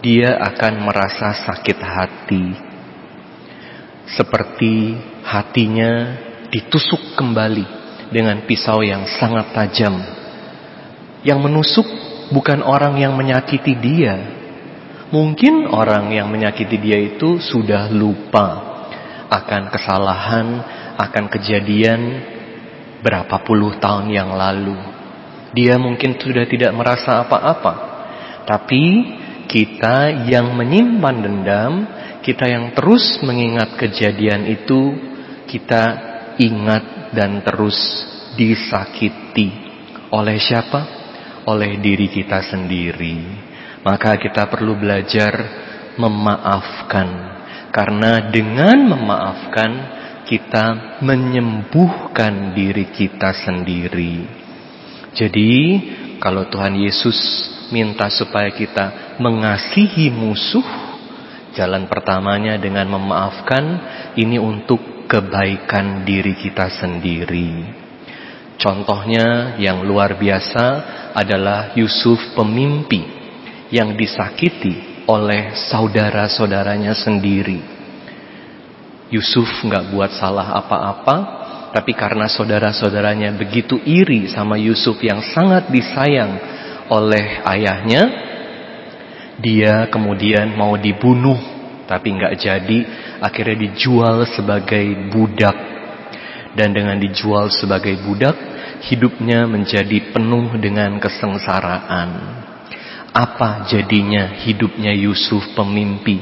dia 0.01 0.41
akan 0.41 0.73
merasa 0.89 1.37
sakit 1.45 1.79
hati. 1.79 2.47
Seperti 4.17 4.97
hatinya 5.29 6.17
ditusuk 6.49 7.17
kembali 7.21 7.67
dengan 8.11 8.45
pisau 8.45 8.81
yang 8.81 9.05
sangat 9.07 9.53
tajam. 9.57 9.95
Yang 11.23 11.39
menusuk 11.39 11.89
bukan 12.33 12.65
orang 12.65 12.97
yang 12.97 13.13
menyakiti 13.15 13.77
dia. 13.77 14.17
Mungkin 15.13 15.69
orang 15.69 16.09
yang 16.09 16.33
menyakiti 16.33 16.81
dia 16.81 16.97
itu 16.97 17.37
sudah 17.37 17.93
lupa 17.93 18.73
akan 19.29 19.69
kesalahan, 19.69 20.47
akan 20.97 21.25
kejadian 21.29 22.01
berapa 23.05 23.45
puluh 23.45 23.77
tahun 23.77 24.09
yang 24.09 24.33
lalu. 24.33 24.77
Dia 25.53 25.77
mungkin 25.77 26.17
sudah 26.17 26.49
tidak 26.49 26.73
merasa 26.73 27.21
apa-apa. 27.29 27.75
Tapi 28.49 28.85
kita 29.53 30.25
yang 30.33 30.57
menyimpan 30.57 31.17
dendam, 31.21 31.73
kita 32.25 32.49
yang 32.49 32.73
terus 32.73 33.21
mengingat 33.21 33.77
kejadian 33.77 34.49
itu, 34.49 34.97
kita 35.45 35.85
ingat 36.41 37.13
dan 37.13 37.45
terus 37.45 37.77
disakiti. 38.33 39.53
Oleh 40.09 40.41
siapa? 40.41 41.02
Oleh 41.49 41.79
diri 41.83 42.07
kita 42.11 42.43
sendiri. 42.47 43.19
Maka 43.83 44.15
kita 44.19 44.47
perlu 44.47 44.79
belajar 44.79 45.33
memaafkan. 45.99 47.09
Karena 47.73 48.31
dengan 48.31 48.95
memaafkan, 48.95 49.71
kita 50.29 50.99
menyembuhkan 51.03 52.55
diri 52.55 52.89
kita 52.95 53.35
sendiri. 53.43 54.25
Jadi, 55.13 55.53
kalau 56.23 56.49
Tuhan 56.49 56.79
Yesus 56.79 57.19
minta 57.75 58.09
supaya 58.09 58.53
kita 58.53 59.17
mengasihi 59.19 60.09
musuh, 60.13 60.65
jalan 61.57 61.89
pertamanya 61.89 62.57
dengan 62.57 62.87
memaafkan, 62.97 63.65
ini 64.17 64.41
untuk 64.41 65.05
kebaikan 65.11 66.07
diri 66.09 66.39
kita 66.39 66.71
sendiri. 66.81 67.82
Contohnya 68.61 69.59
yang 69.59 69.83
luar 69.85 70.17
biasa 70.17 70.65
adalah 71.17 71.73
Yusuf 71.77 72.37
pemimpi 72.37 73.03
yang 73.73 73.97
disakiti 73.97 75.05
oleh 75.09 75.57
saudara-saudaranya 75.73 76.95
sendiri. 76.95 77.61
Yusuf 79.13 79.49
nggak 79.65 79.93
buat 79.93 80.11
salah 80.17 80.57
apa-apa, 80.57 81.17
tapi 81.77 81.93
karena 81.93 82.29
saudara-saudaranya 82.29 83.37
begitu 83.37 83.77
iri 83.83 84.29
sama 84.29 84.57
Yusuf 84.57 85.01
yang 85.05 85.21
sangat 85.33 85.69
disayang 85.69 86.33
oleh 86.89 87.45
ayahnya, 87.45 88.03
dia 89.41 89.89
kemudian 89.89 90.53
mau 90.55 90.77
dibunuh 90.77 91.53
tapi 91.93 92.15
nggak 92.15 92.35
jadi, 92.41 92.79
akhirnya 93.21 93.69
dijual 93.69 94.25
sebagai 94.33 95.13
budak. 95.13 95.72
Dan 96.53 96.77
dengan 96.77 97.01
dijual 97.01 97.49
sebagai 97.49 97.97
budak, 98.05 98.37
hidupnya 98.85 99.49
menjadi 99.49 100.13
penuh 100.13 100.53
dengan 100.61 101.01
kesengsaraan. 101.01 102.11
Apa 103.13 103.69
jadinya 103.69 104.41
hidupnya 104.41 104.97
Yusuf 104.97 105.53
pemimpi 105.53 106.21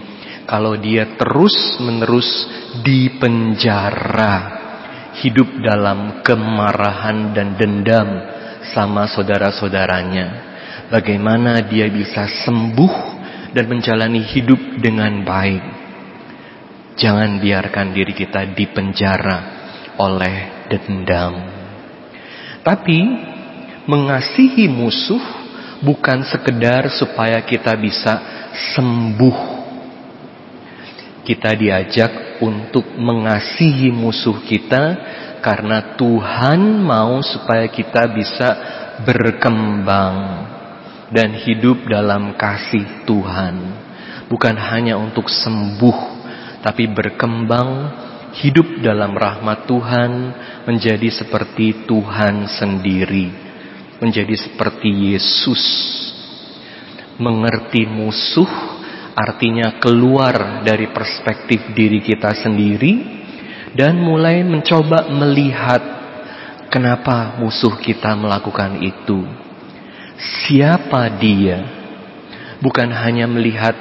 kalau 0.50 0.74
dia 0.74 1.14
terus-menerus 1.14 2.26
dipenjara, 2.82 4.34
hidup 5.22 5.46
dalam 5.62 6.26
kemarahan 6.26 7.30
dan 7.30 7.54
dendam 7.54 8.08
sama 8.74 9.06
saudara-saudaranya? 9.06 10.50
Bagaimana 10.90 11.62
dia 11.70 11.86
bisa 11.86 12.26
sembuh 12.26 12.94
dan 13.54 13.70
menjalani 13.70 14.26
hidup 14.26 14.82
dengan 14.82 15.22
baik. 15.22 15.64
Jangan 16.98 17.38
biarkan 17.38 17.94
diri 17.94 18.10
kita 18.10 18.50
dipenjara 18.50 19.59
oleh 19.98 20.68
dendam. 20.70 21.34
Tapi 22.60 22.98
mengasihi 23.88 24.68
musuh 24.68 25.22
bukan 25.80 26.22
sekedar 26.28 26.92
supaya 26.92 27.40
kita 27.42 27.72
bisa 27.80 28.14
sembuh. 28.76 29.58
Kita 31.24 31.54
diajak 31.56 32.42
untuk 32.42 32.84
mengasihi 32.96 33.92
musuh 33.92 34.44
kita 34.44 34.84
karena 35.40 35.96
Tuhan 35.96 36.60
mau 36.84 37.20
supaya 37.24 37.68
kita 37.68 38.08
bisa 38.12 38.48
berkembang 39.04 40.16
dan 41.10 41.34
hidup 41.42 41.88
dalam 41.88 42.36
kasih 42.36 43.04
Tuhan. 43.08 43.54
Bukan 44.30 44.54
hanya 44.54 44.94
untuk 44.94 45.26
sembuh, 45.26 45.98
tapi 46.62 46.86
berkembang 46.86 47.68
hidup 48.38 48.82
dalam 48.84 49.14
rahmat 49.16 49.66
Tuhan 49.66 50.10
menjadi 50.66 51.08
seperti 51.10 51.86
Tuhan 51.88 52.46
sendiri, 52.46 53.26
menjadi 53.98 54.34
seperti 54.36 54.90
Yesus. 55.14 55.64
Mengerti 57.20 57.84
musuh 57.84 58.48
artinya 59.12 59.76
keluar 59.76 60.64
dari 60.64 60.88
perspektif 60.88 61.76
diri 61.76 62.00
kita 62.00 62.32
sendiri 62.32 63.20
dan 63.76 64.00
mulai 64.00 64.40
mencoba 64.40 65.04
melihat 65.12 65.82
kenapa 66.72 67.36
musuh 67.36 67.76
kita 67.76 68.16
melakukan 68.16 68.80
itu 68.80 69.20
siapa 70.20 71.08
dia. 71.16 71.80
Bukan 72.60 72.92
hanya 72.92 73.24
melihat 73.24 73.72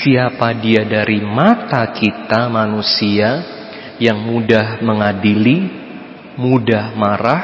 siapa 0.00 0.52
dia 0.52 0.84
dari 0.84 1.24
mata 1.24 1.96
kita 1.96 2.52
manusia 2.52 3.57
yang 3.98 4.18
mudah 4.18 4.82
mengadili, 4.82 5.66
mudah 6.38 6.94
marah, 6.94 7.42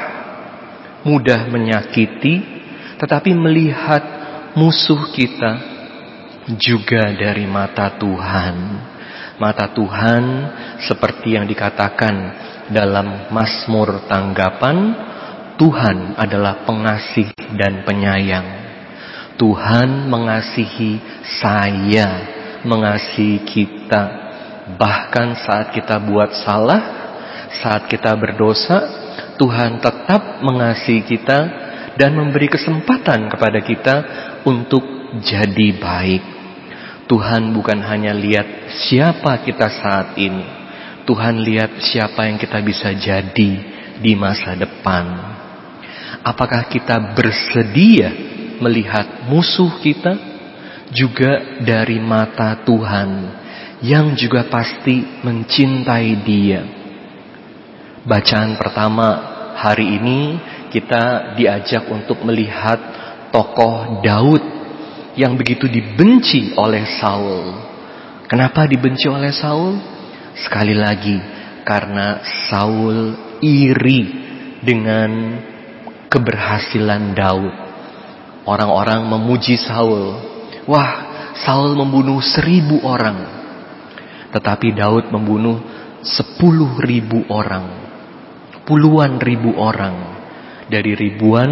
mudah 1.03 1.51
menyakiti, 1.51 2.41
tetapi 2.99 3.35
melihat 3.35 4.03
musuh 4.55 5.11
kita 5.11 5.53
juga 6.57 7.11
dari 7.13 7.45
mata 7.45 7.95
Tuhan. 7.99 8.57
Mata 9.35 9.67
Tuhan 9.75 10.25
seperti 10.87 11.35
yang 11.35 11.45
dikatakan 11.51 12.15
dalam 12.71 13.35
Mazmur 13.35 14.07
tanggapan 14.07 14.77
Tuhan 15.59 16.19
adalah 16.19 16.67
pengasih 16.67 17.35
dan 17.55 17.87
penyayang. 17.87 18.47
Tuhan 19.35 20.07
mengasihi 20.07 21.03
saya, 21.43 22.09
mengasihi 22.63 23.43
kita. 23.43 24.24
Bahkan 24.65 25.29
saat 25.45 25.77
kita 25.77 26.01
buat 26.01 26.33
salah, 26.41 26.83
saat 27.61 27.85
kita 27.85 28.17
berdosa, 28.17 29.05
Tuhan 29.37 29.77
tetap 29.85 30.41
mengasihi 30.41 31.05
kita 31.05 31.39
dan 32.01 32.17
memberi 32.17 32.49
kesempatan 32.49 33.29
kepada 33.29 33.61
kita 33.61 33.97
untuk 34.49 34.83
jadi 35.21 35.69
baik. 35.77 36.25
Tuhan 37.05 37.53
bukan 37.53 37.85
hanya 37.85 38.17
lihat 38.17 38.73
siapa 38.89 39.45
kita 39.45 39.69
saat 39.69 40.17
ini. 40.17 40.65
Tuhan 41.05 41.45
lihat 41.45 41.85
siapa 41.85 42.25
yang 42.25 42.41
kita 42.41 42.65
bisa 42.65 42.89
jadi 42.97 43.53
di 44.01 44.13
masa 44.17 44.57
depan. 44.57 45.05
Apakah 46.25 46.73
kita 46.73 47.13
bersedia 47.13 48.09
melihat 48.65 49.29
musuh 49.29 49.77
kita 49.85 50.17
juga 50.89 51.61
dari 51.61 52.01
mata 52.01 52.65
Tuhan 52.65 53.44
yang 53.85 54.17
juga 54.17 54.49
pasti 54.49 55.21
mencintai 55.21 56.25
dia. 56.25 56.65
Bacaan 58.09 58.57
pertama 58.57 59.09
hari 59.61 60.01
ini 60.01 60.41
kita 60.73 61.37
diajak 61.37 61.85
untuk 61.93 62.25
melihat 62.25 62.81
tokoh 63.29 64.01
Daud 64.01 64.41
yang 65.21 65.37
begitu 65.37 65.69
dibenci 65.69 66.57
oleh 66.57 66.97
Saul. 66.97 67.61
Kenapa 68.25 68.65
dibenci 68.65 69.05
oleh 69.05 69.37
Saul? 69.37 69.77
Sekali 70.35 70.73
lagi, 70.73 71.21
karena 71.69 72.25
Saul 72.49 73.15
iri 73.45 74.01
dengan 74.65 75.39
keberhasilan 76.09 77.13
Daud. 77.13 77.55
Orang-orang 78.49 79.05
memuji 79.05 79.61
Saul. 79.61 80.17
Wah, 80.65 80.93
Saul 81.45 81.77
membunuh 81.77 82.25
seribu 82.25 82.81
orang. 82.81 83.44
Tetapi 84.35 84.75
Daud 84.75 85.15
membunuh 85.15 85.63
sepuluh 86.03 86.83
ribu 86.83 87.23
orang. 87.31 87.87
Puluhan 88.67 89.23
ribu 89.23 89.55
orang. 89.55 90.19
Dari 90.67 90.97
ribuan 90.99 91.51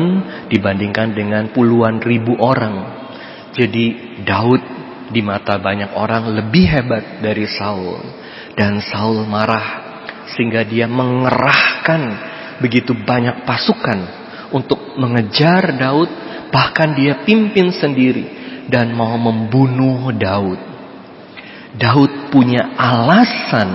dibandingkan 0.51 1.15
dengan 1.15 1.55
puluhan 1.55 2.03
ribu 2.03 2.35
orang. 2.43 3.07
Jadi 3.55 4.19
Daud 4.27 4.63
di 5.13 5.21
mata 5.23 5.61
banyak 5.63 5.95
orang 5.95 6.35
lebih 6.35 6.65
hebat 6.67 7.23
dari 7.23 7.47
Saul. 7.47 8.03
Dan 8.59 8.83
Saul 8.83 9.29
marah 9.31 9.95
sehingga 10.35 10.65
dia 10.67 10.89
mengerahkan 10.91 12.03
begitu 12.59 12.97
banyak 12.99 13.47
pasukan 13.47 13.99
untuk 14.51 14.99
mengejar 14.99 15.79
Daud. 15.79 16.11
Bahkan 16.53 16.89
dia 16.99 17.23
pimpin 17.25 17.73
sendiri 17.73 18.27
dan 18.69 18.93
mau 18.93 19.17
membunuh 19.17 20.13
Daud. 20.13 20.61
Daud 21.73 22.13
punya 22.33 22.73
alasan 22.81 23.71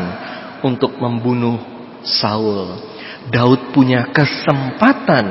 untuk 0.65 0.97
membunuh 0.97 1.61
Saul. 2.01 2.81
Daud 3.29 3.69
punya 3.75 4.09
kesempatan 4.09 5.25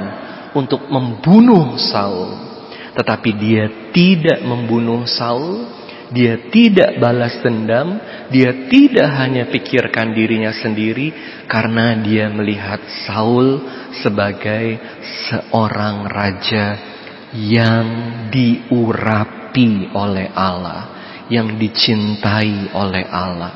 untuk 0.55 0.87
membunuh 0.87 1.75
Saul. 1.81 2.47
Tetapi 2.95 3.31
dia 3.35 3.91
tidak 3.91 4.41
membunuh 4.47 5.05
Saul. 5.11 5.75
Dia 6.07 6.39
tidak 6.55 7.03
balas 7.03 7.43
dendam. 7.43 7.99
Dia 8.31 8.71
tidak 8.71 9.09
hanya 9.19 9.51
pikirkan 9.51 10.15
dirinya 10.15 10.55
sendiri. 10.55 11.11
Karena 11.51 11.99
dia 11.99 12.31
melihat 12.31 12.79
Saul 13.09 13.65
sebagai 14.01 14.79
seorang 15.29 16.07
raja 16.07 16.67
yang 17.35 17.87
diurapi 18.31 19.93
oleh 19.93 20.31
Allah 20.33 20.96
yang 21.33 21.59
dicintai 21.59 22.71
oleh 22.75 23.05
Allah. 23.07 23.53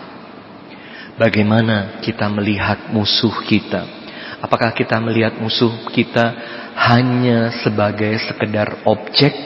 Bagaimana 1.15 2.01
kita 2.01 2.27
melihat 2.33 2.91
musuh 2.91 3.45
kita? 3.45 4.01
Apakah 4.41 4.73
kita 4.73 4.97
melihat 5.05 5.37
musuh 5.37 5.85
kita 5.93 6.33
hanya 6.89 7.61
sebagai 7.61 8.17
sekedar 8.25 8.89
objek 8.89 9.37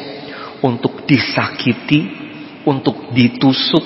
untuk 0.62 1.02
disakiti, 1.02 2.06
untuk 2.62 3.10
ditusuk, 3.10 3.82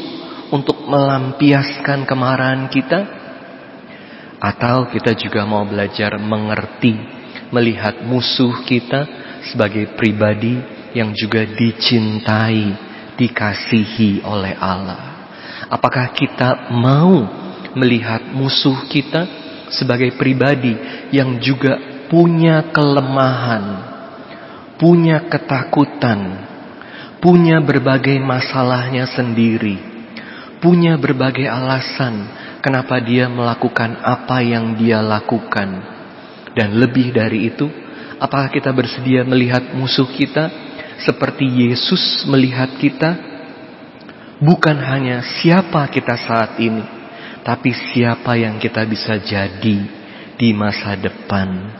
untuk 0.53 0.85
melampiaskan 0.85 2.05
kemarahan 2.05 2.69
kita? 2.69 3.01
Atau 4.39 4.93
kita 4.93 5.17
juga 5.17 5.49
mau 5.49 5.65
belajar 5.65 6.21
mengerti, 6.21 6.95
melihat 7.51 8.05
musuh 8.05 8.63
kita 8.69 9.09
sebagai 9.49 9.97
pribadi 9.97 10.61
yang 10.93 11.17
juga 11.17 11.43
dicintai 11.43 12.88
dikasihi 13.19 14.23
oleh 14.23 14.55
Allah? 14.55 15.19
Apakah 15.69 16.15
kita 16.15 16.71
mau 16.73 17.27
melihat 17.75 18.25
musuh 18.33 18.87
kita 18.89 19.27
sebagai 19.75 20.17
pribadi 20.17 20.73
yang 21.13 21.37
juga 21.43 21.77
punya 22.09 22.73
kelemahan, 22.73 23.65
punya 24.81 25.29
ketakutan, 25.29 26.49
punya 27.21 27.61
berbagai 27.61 28.17
masalahnya 28.17 29.05
sendiri, 29.13 29.77
punya 30.63 30.97
berbagai 30.97 31.45
alasan 31.45 32.33
kenapa 32.65 33.03
dia 33.03 33.29
melakukan 33.29 34.01
apa 34.01 34.41
yang 34.41 34.79
dia 34.79 35.05
lakukan. 35.05 35.99
Dan 36.57 36.75
lebih 36.81 37.13
dari 37.13 37.53
itu, 37.53 37.69
apakah 38.19 38.51
kita 38.51 38.73
bersedia 38.73 39.23
melihat 39.23 39.77
musuh 39.77 40.09
kita 40.11 40.68
seperti 40.99 41.47
Yesus 41.47 42.27
melihat 42.27 42.75
kita, 42.79 43.11
bukan 44.43 44.79
hanya 44.79 45.23
siapa 45.39 45.87
kita 45.91 46.19
saat 46.19 46.59
ini, 46.59 46.83
tapi 47.47 47.71
siapa 47.71 48.35
yang 48.35 48.59
kita 48.59 48.83
bisa 48.83 49.19
jadi 49.23 49.79
di 50.35 50.51
masa 50.55 50.99
depan. 50.99 51.79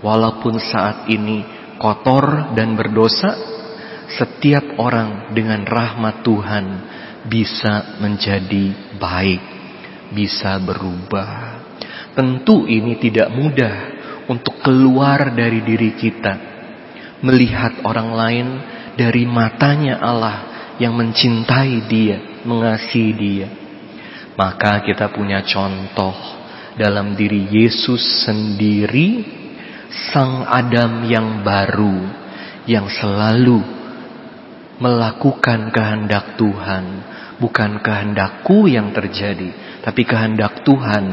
Walaupun 0.00 0.60
saat 0.60 1.08
ini 1.08 1.44
kotor 1.80 2.52
dan 2.56 2.76
berdosa, 2.76 3.36
setiap 4.16 4.76
orang 4.80 5.32
dengan 5.32 5.64
rahmat 5.64 6.24
Tuhan 6.24 6.66
bisa 7.28 8.00
menjadi 8.00 8.96
baik, 8.96 9.42
bisa 10.12 10.56
berubah. 10.60 11.60
Tentu 12.16 12.66
ini 12.66 12.98
tidak 12.98 13.28
mudah 13.32 13.76
untuk 14.28 14.60
keluar 14.60 15.32
dari 15.32 15.62
diri 15.62 15.94
kita 15.94 16.49
melihat 17.20 17.84
orang 17.84 18.10
lain 18.12 18.46
dari 18.96 19.24
matanya 19.28 20.00
Allah 20.00 20.38
yang 20.80 20.96
mencintai 20.96 21.88
dia, 21.88 22.44
mengasihi 22.44 23.12
dia. 23.16 23.48
Maka 24.36 24.80
kita 24.80 25.12
punya 25.12 25.44
contoh 25.44 26.16
dalam 26.80 27.12
diri 27.12 27.44
Yesus 27.50 28.24
sendiri, 28.24 29.38
Sang 29.90 30.46
Adam 30.46 31.02
yang 31.04 31.42
baru, 31.42 31.98
yang 32.64 32.86
selalu 32.88 33.60
melakukan 34.80 35.68
kehendak 35.74 36.40
Tuhan, 36.40 36.84
bukan 37.40 37.80
kehendakku 37.80 38.68
yang 38.68 38.92
terjadi, 38.92 39.80
tapi 39.80 40.04
kehendak 40.04 40.60
Tuhan 40.62 41.04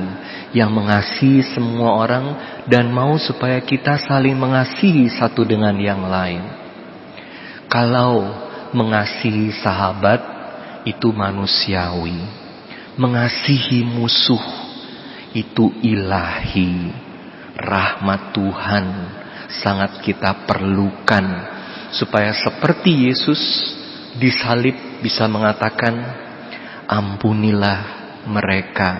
yang 0.51 0.69
mengasihi 0.75 1.41
semua 1.55 2.03
orang 2.03 2.25
dan 2.67 2.91
mau 2.91 3.15
supaya 3.15 3.63
kita 3.63 3.95
saling 3.95 4.35
mengasihi 4.35 5.07
satu 5.07 5.47
dengan 5.47 5.73
yang 5.79 6.03
lain. 6.03 6.43
Kalau 7.71 8.27
mengasihi 8.75 9.55
sahabat 9.55 10.19
itu 10.83 11.11
manusiawi, 11.15 12.19
mengasihi 12.99 13.87
musuh 13.87 14.43
itu 15.31 15.71
ilahi. 15.83 17.07
Rahmat 17.57 18.37
Tuhan 18.37 18.85
sangat 19.49 20.05
kita 20.05 20.45
perlukan 20.45 21.25
supaya 21.89 22.29
seperti 22.37 23.09
Yesus 23.09 23.41
disalib 24.21 24.86
bisa 25.01 25.29
mengatakan 25.29 25.95
ampunilah 26.87 27.79
mereka 28.27 28.91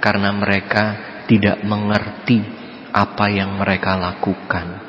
karena 0.00 0.30
mereka 0.32 0.84
tidak 1.26 1.60
mengerti 1.66 2.40
apa 2.92 3.26
yang 3.28 3.58
mereka 3.60 3.98
lakukan. 3.98 4.86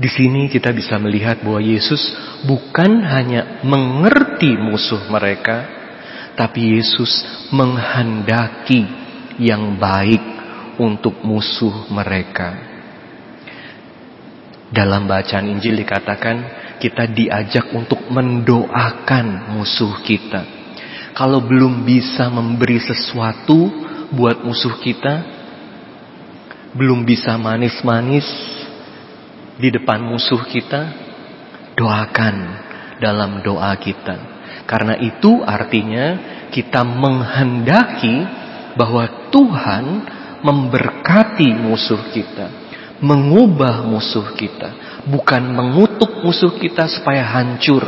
Di 0.00 0.08
sini 0.08 0.48
kita 0.48 0.72
bisa 0.72 0.96
melihat 0.96 1.44
bahwa 1.44 1.60
Yesus 1.60 2.00
bukan 2.48 3.04
hanya 3.04 3.60
mengerti 3.60 4.56
musuh 4.56 5.04
mereka, 5.12 5.68
tapi 6.40 6.80
Yesus 6.80 7.20
menghendaki 7.52 8.88
yang 9.36 9.76
baik 9.76 10.24
untuk 10.80 11.20
musuh 11.20 11.92
mereka. 11.92 12.56
Dalam 14.72 15.04
bacaan 15.04 15.52
Injil 15.52 15.84
dikatakan 15.84 16.36
kita 16.80 17.04
diajak 17.06 17.70
untuk 17.76 18.00
mendoakan 18.08 19.52
musuh 19.54 20.00
kita 20.00 20.60
kalau 21.10 21.42
belum 21.42 21.82
bisa 21.82 22.30
memberi 22.30 22.78
sesuatu 22.78 23.68
buat 24.14 24.40
musuh 24.46 24.78
kita, 24.78 25.14
belum 26.72 27.02
bisa 27.02 27.34
manis-manis 27.34 28.26
di 29.58 29.68
depan 29.74 30.00
musuh 30.00 30.40
kita, 30.46 30.80
doakan 31.74 32.36
dalam 33.02 33.42
doa 33.42 33.74
kita. 33.76 34.16
Karena 34.64 34.96
itu 35.02 35.42
artinya 35.42 36.06
kita 36.54 36.86
menghendaki 36.86 38.16
bahwa 38.78 39.28
Tuhan 39.34 39.84
memberkati 40.40 41.52
musuh 41.58 42.14
kita, 42.14 42.46
mengubah 43.00 43.84
musuh 43.84 44.36
kita, 44.36 45.02
bukan 45.08 45.42
mengutuk 45.44 46.20
musuh 46.20 46.52
kita 46.56 46.84
supaya 46.88 47.24
hancur 47.24 47.82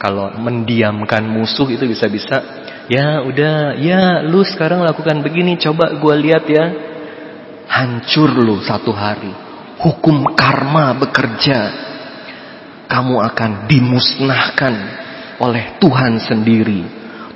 Kalau 0.00 0.32
mendiamkan 0.40 1.28
musuh 1.28 1.68
itu 1.68 1.84
bisa-bisa 1.84 2.40
ya 2.88 3.20
udah 3.20 3.76
ya 3.76 4.24
lu 4.24 4.40
sekarang 4.42 4.80
lakukan 4.80 5.20
begini 5.20 5.60
coba 5.60 5.92
gua 6.00 6.16
lihat 6.16 6.48
ya. 6.48 6.66
Hancur 7.70 8.32
lu 8.32 8.64
satu 8.64 8.90
hari. 8.90 9.30
Hukum 9.78 10.34
karma 10.34 10.96
bekerja. 10.96 11.58
Kamu 12.90 13.22
akan 13.22 13.70
dimusnahkan 13.70 14.74
oleh 15.38 15.78
Tuhan 15.78 16.18
sendiri. 16.18 16.82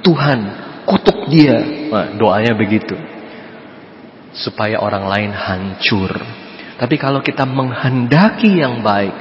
Tuhan 0.03 0.39
kutuk 0.83 1.31
dia. 1.31 1.63
Nah, 1.89 2.19
doanya 2.19 2.59
begitu. 2.59 2.99
Supaya 4.35 4.83
orang 4.83 5.07
lain 5.07 5.31
hancur. 5.31 6.11
Tapi 6.75 6.99
kalau 6.99 7.23
kita 7.23 7.47
menghendaki 7.47 8.59
yang 8.59 8.83
baik, 8.83 9.15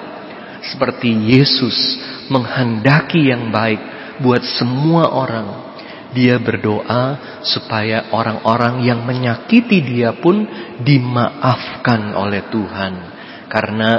seperti 0.74 1.12
Yesus 1.12 1.76
menghendaki 2.32 3.30
yang 3.30 3.52
baik 3.54 3.82
buat 4.24 4.42
semua 4.42 5.12
orang, 5.12 5.48
dia 6.14 6.38
berdoa 6.38 7.42
supaya 7.42 8.14
orang-orang 8.14 8.86
yang 8.86 9.02
menyakiti 9.04 9.82
dia 9.82 10.14
pun 10.18 10.46
dimaafkan 10.82 12.14
oleh 12.14 12.48
Tuhan. 12.48 12.94
Karena 13.50 13.92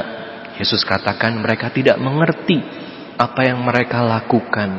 Yesus 0.59 0.87
katakan 0.87 1.39
mereka 1.43 1.71
tidak 1.75 1.99
mengerti 1.99 2.59
apa 3.19 3.47
yang 3.47 3.63
mereka 3.63 4.03
lakukan. 4.03 4.71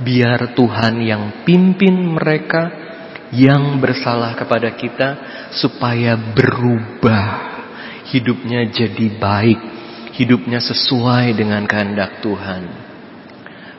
Biar 0.00 0.56
Tuhan 0.56 1.04
yang 1.04 1.44
pimpin 1.44 2.16
mereka 2.16 2.72
yang 3.30 3.78
bersalah 3.78 4.34
kepada 4.34 4.74
kita 4.74 5.08
supaya 5.54 6.16
berubah 6.16 7.59
hidupnya 8.10 8.66
jadi 8.68 9.06
baik, 9.16 9.60
hidupnya 10.18 10.58
sesuai 10.58 11.34
dengan 11.34 11.64
kehendak 11.64 12.20
Tuhan. 12.20 12.62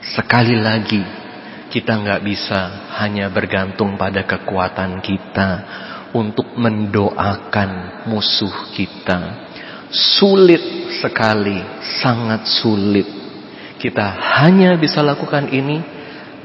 Sekali 0.01 0.57
lagi, 0.57 1.03
kita 1.71 1.99
nggak 2.01 2.21
bisa 2.25 2.59
hanya 2.99 3.31
bergantung 3.31 3.95
pada 3.95 4.25
kekuatan 4.27 4.99
kita 5.03 5.49
untuk 6.11 6.57
mendoakan 6.57 8.03
musuh 8.11 8.73
kita. 8.75 9.47
Sulit 9.91 10.91
sekali, 11.03 11.59
sangat 12.03 12.47
sulit. 12.47 13.07
Kita 13.79 14.05
hanya 14.41 14.75
bisa 14.79 15.03
lakukan 15.03 15.51
ini 15.51 15.79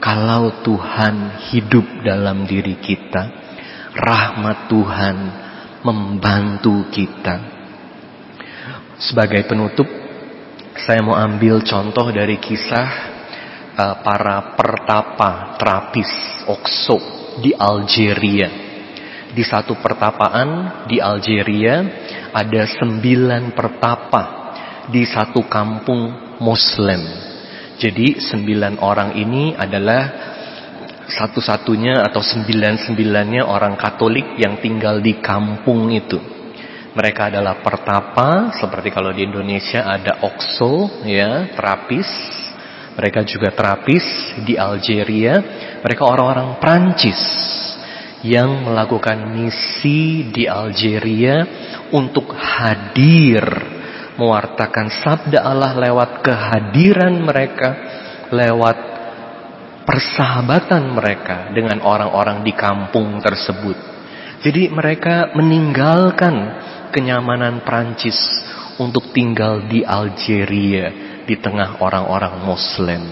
kalau 0.03 0.63
Tuhan 0.63 1.47
hidup 1.51 2.07
dalam 2.07 2.47
diri 2.47 2.79
kita. 2.79 3.47
Rahmat 3.97 4.69
Tuhan 4.69 5.17
membantu 5.81 6.91
kita. 6.93 7.56
Sebagai 8.97 9.45
penutup, 9.45 9.85
saya 10.73 11.05
mau 11.05 11.13
ambil 11.13 11.61
contoh 11.61 12.09
dari 12.09 12.41
kisah 12.41 12.89
uh, 13.77 13.95
para 14.01 14.57
pertapa 14.57 15.61
terapis 15.61 16.09
Okso 16.49 16.97
di 17.45 17.53
Algeria. 17.53 18.49
Di 19.37 19.45
satu 19.45 19.77
pertapaan 19.77 20.83
di 20.89 20.97
Algeria 20.97 21.85
ada 22.33 22.65
sembilan 22.65 23.53
pertapa 23.53 24.23
di 24.89 25.05
satu 25.05 25.45
kampung 25.45 26.37
Muslim. 26.41 27.05
Jadi 27.77 28.17
sembilan 28.17 28.81
orang 28.81 29.13
ini 29.13 29.53
adalah 29.53 30.33
satu-satunya 31.05 32.01
atau 32.01 32.25
sembilan-sembilannya 32.25 33.45
orang 33.45 33.77
Katolik 33.77 34.41
yang 34.41 34.57
tinggal 34.65 35.05
di 35.05 35.21
kampung 35.21 35.93
itu. 35.93 36.36
Mereka 36.97 37.29
adalah 37.29 37.61
pertapa, 37.61 38.57
seperti 38.57 38.89
kalau 38.89 39.13
di 39.13 39.29
Indonesia 39.29 39.85
ada 39.85 40.25
okso, 40.25 41.05
ya, 41.05 41.53
terapis. 41.53 42.09
Mereka 42.97 43.21
juga 43.29 43.53
terapis 43.53 44.01
di 44.49 44.57
Algeria. 44.57 45.37
Mereka 45.85 46.01
orang-orang 46.01 46.57
Prancis 46.57 47.21
yang 48.25 48.65
melakukan 48.65 49.29
misi 49.29 50.33
di 50.33 50.49
Algeria 50.49 51.45
untuk 51.93 52.33
hadir 52.33 53.45
mewartakan 54.17 54.89
sabda 54.89 55.45
Allah 55.45 55.77
lewat 55.77 56.25
kehadiran 56.25 57.13
mereka, 57.21 57.71
lewat 58.33 58.79
persahabatan 59.85 60.97
mereka 60.97 61.53
dengan 61.53 61.85
orang-orang 61.85 62.41
di 62.41 62.57
kampung 62.57 63.21
tersebut. 63.21 63.77
Jadi 64.41 64.73
mereka 64.73 65.37
meninggalkan 65.37 66.35
kenyamanan 66.97 67.61
Prancis 67.61 68.17
untuk 68.81 69.13
tinggal 69.13 69.69
di 69.69 69.85
Algeria 69.85 71.21
di 71.29 71.37
tengah 71.37 71.77
orang-orang 71.85 72.41
Muslim. 72.41 73.05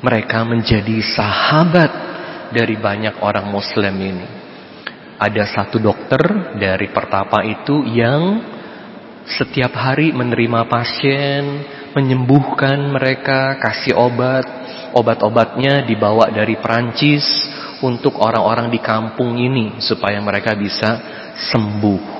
Mereka 0.00 0.48
menjadi 0.48 0.96
sahabat 1.04 1.92
dari 2.56 2.80
banyak 2.80 3.20
orang 3.20 3.52
Muslim 3.52 3.92
ini. 4.00 4.26
Ada 5.20 5.44
satu 5.60 5.76
dokter 5.76 6.56
dari 6.56 6.88
pertapa 6.88 7.44
itu 7.44 7.84
yang 7.84 8.40
setiap 9.28 9.76
hari 9.76 10.16
menerima 10.16 10.64
pasien, 10.64 11.44
menyembuhkan 11.92 12.80
mereka, 12.96 13.60
kasih 13.60 13.92
obat. 13.92 14.44
Obat-obatnya 14.96 15.84
dibawa 15.84 16.32
dari 16.32 16.56
Prancis 16.56 17.24
untuk 17.84 18.16
orang-orang 18.16 18.72
di 18.72 18.80
kampung 18.80 19.36
ini 19.36 19.76
supaya 19.84 20.16
mereka 20.24 20.56
bisa 20.56 21.00
sembuh. 21.52 22.15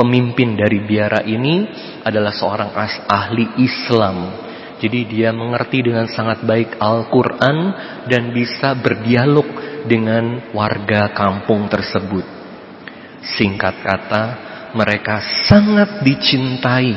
Pemimpin 0.00 0.56
dari 0.56 0.80
biara 0.80 1.20
ini 1.28 1.68
adalah 2.00 2.32
seorang 2.32 2.72
ahli 3.04 3.60
Islam. 3.60 4.48
Jadi 4.80 5.04
dia 5.04 5.28
mengerti 5.28 5.84
dengan 5.84 6.08
sangat 6.08 6.40
baik 6.40 6.80
Al-Quran 6.80 7.58
dan 8.08 8.32
bisa 8.32 8.72
berdialog 8.80 9.44
dengan 9.84 10.56
warga 10.56 11.12
kampung 11.12 11.68
tersebut. 11.68 12.24
Singkat 13.36 13.76
kata, 13.84 14.24
mereka 14.72 15.20
sangat 15.44 16.00
dicintai 16.00 16.96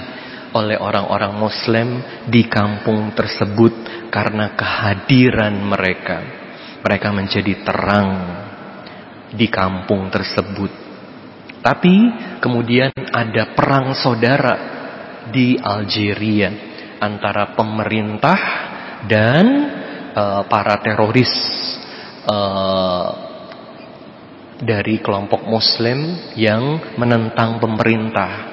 oleh 0.55 0.79
orang-orang 0.79 1.35
Muslim 1.35 1.99
di 2.23 2.47
kampung 2.47 3.11
tersebut 3.11 4.07
karena 4.15 4.55
kehadiran 4.55 5.59
mereka. 5.59 6.23
Mereka 6.79 7.11
menjadi 7.11 7.67
terang 7.67 8.11
di 9.27 9.51
kampung 9.51 10.07
tersebut. 10.07 10.82
Tapi 11.63 11.95
kemudian 12.43 12.91
ada 12.91 13.55
perang 13.55 13.95
saudara 13.95 14.55
di 15.31 15.55
Algeria 15.55 16.51
antara 16.99 17.55
pemerintah 17.55 18.39
dan 19.07 19.45
uh, 20.11 20.43
para 20.51 20.83
teroris 20.83 21.31
uh, 22.27 23.07
dari 24.59 24.99
kelompok 24.99 25.47
Muslim 25.47 26.31
yang 26.35 26.95
menentang 26.99 27.63
pemerintah. 27.63 28.51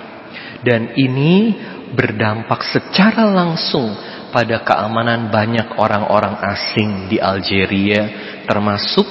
Dan 0.62 0.94
ini 0.94 1.50
berdampak 1.90 2.62
secara 2.70 3.26
langsung 3.26 3.90
pada 4.30 4.62
keamanan 4.62 5.34
banyak 5.34 5.74
orang-orang 5.82 6.38
asing 6.46 7.10
di 7.10 7.18
Algeria, 7.18 8.06
termasuk 8.46 9.06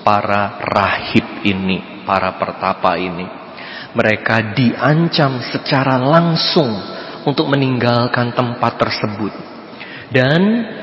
para 0.00 0.56
rahib 0.62 1.44
ini, 1.44 2.06
para 2.08 2.32
pertapa 2.40 2.96
ini 2.96 3.41
mereka 3.92 4.56
diancam 4.56 5.40
secara 5.52 6.00
langsung 6.00 6.72
untuk 7.28 7.48
meninggalkan 7.48 8.32
tempat 8.32 8.80
tersebut. 8.80 9.32
Dan 10.12 10.40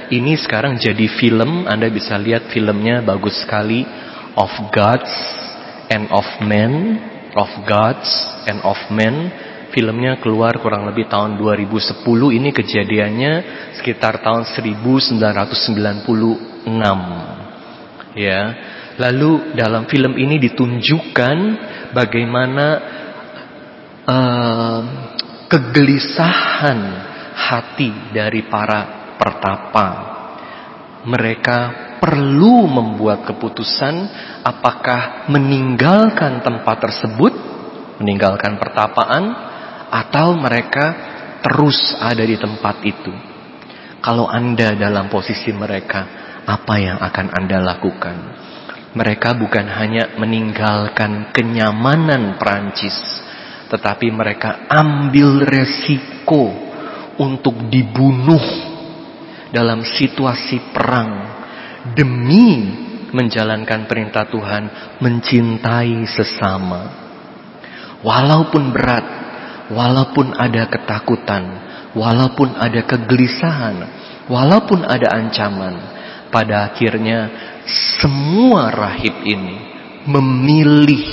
ini 0.10 0.34
sekarang 0.42 0.82
jadi 0.82 1.06
film, 1.22 1.70
Anda 1.70 1.90
bisa 1.94 2.18
lihat 2.18 2.50
filmnya 2.50 3.06
bagus 3.06 3.38
sekali, 3.46 3.86
Of 4.34 4.74
Gods 4.74 5.14
and 5.94 6.10
of 6.10 6.26
Men, 6.42 6.98
Of 7.38 7.50
Gods 7.70 8.10
and 8.50 8.62
of 8.66 8.80
Men. 8.90 9.30
Filmnya 9.70 10.18
keluar 10.18 10.58
kurang 10.58 10.90
lebih 10.90 11.06
tahun 11.14 11.38
2010, 11.38 12.02
ini 12.34 12.50
kejadiannya 12.50 13.34
sekitar 13.78 14.18
tahun 14.26 14.50
1996. 14.50 15.22
Ya. 18.18 18.42
Lalu 18.98 19.54
dalam 19.54 19.86
film 19.86 20.18
ini 20.18 20.42
ditunjukkan 20.42 21.38
bagaimana 21.94 22.66
uh, 24.10 24.80
kegelisahan 25.46 26.80
hati 27.38 28.10
dari 28.10 28.50
para 28.50 29.14
pertapa. 29.16 29.88
Mereka 31.06 31.60
perlu 32.04 32.68
membuat 32.68 33.24
keputusan 33.24 33.96
apakah 34.44 35.30
meninggalkan 35.32 36.44
tempat 36.44 36.78
tersebut, 36.84 37.34
meninggalkan 38.04 38.60
pertapaan, 38.60 39.24
atau 39.90 40.36
mereka 40.36 40.86
terus 41.40 41.96
ada 41.98 42.22
di 42.22 42.36
tempat 42.36 42.84
itu. 42.84 43.14
Kalau 44.00 44.28
Anda 44.28 44.76
dalam 44.76 45.12
posisi 45.12 45.52
mereka, 45.52 46.08
apa 46.48 46.76
yang 46.80 47.00
akan 47.00 47.28
Anda 47.36 47.58
lakukan? 47.64 48.18
Mereka 48.96 49.38
bukan 49.38 49.68
hanya 49.70 50.18
meninggalkan 50.18 51.36
kenyamanan 51.36 52.40
Prancis, 52.40 52.96
tetapi 53.70 54.10
mereka 54.10 54.66
ambil 54.66 55.46
resiko 55.46 56.50
untuk 57.22 57.70
dibunuh 57.70 58.42
dalam 59.54 59.86
situasi 59.86 60.74
perang 60.74 61.12
demi 61.94 62.66
menjalankan 63.10 63.90
perintah 63.90 64.26
Tuhan, 64.30 64.64
mencintai 65.02 66.06
sesama. 66.06 66.82
Walaupun 68.06 68.72
berat, 68.72 69.06
walaupun 69.74 70.34
ada 70.38 70.70
ketakutan, 70.70 71.44
walaupun 71.98 72.56
ada 72.56 72.86
kegelisahan, 72.86 73.76
walaupun 74.30 74.86
ada 74.86 75.18
ancaman, 75.18 75.76
pada 76.30 76.70
akhirnya 76.70 77.30
semua 78.00 78.70
rahib 78.70 79.26
ini 79.26 79.58
memilih, 80.06 81.06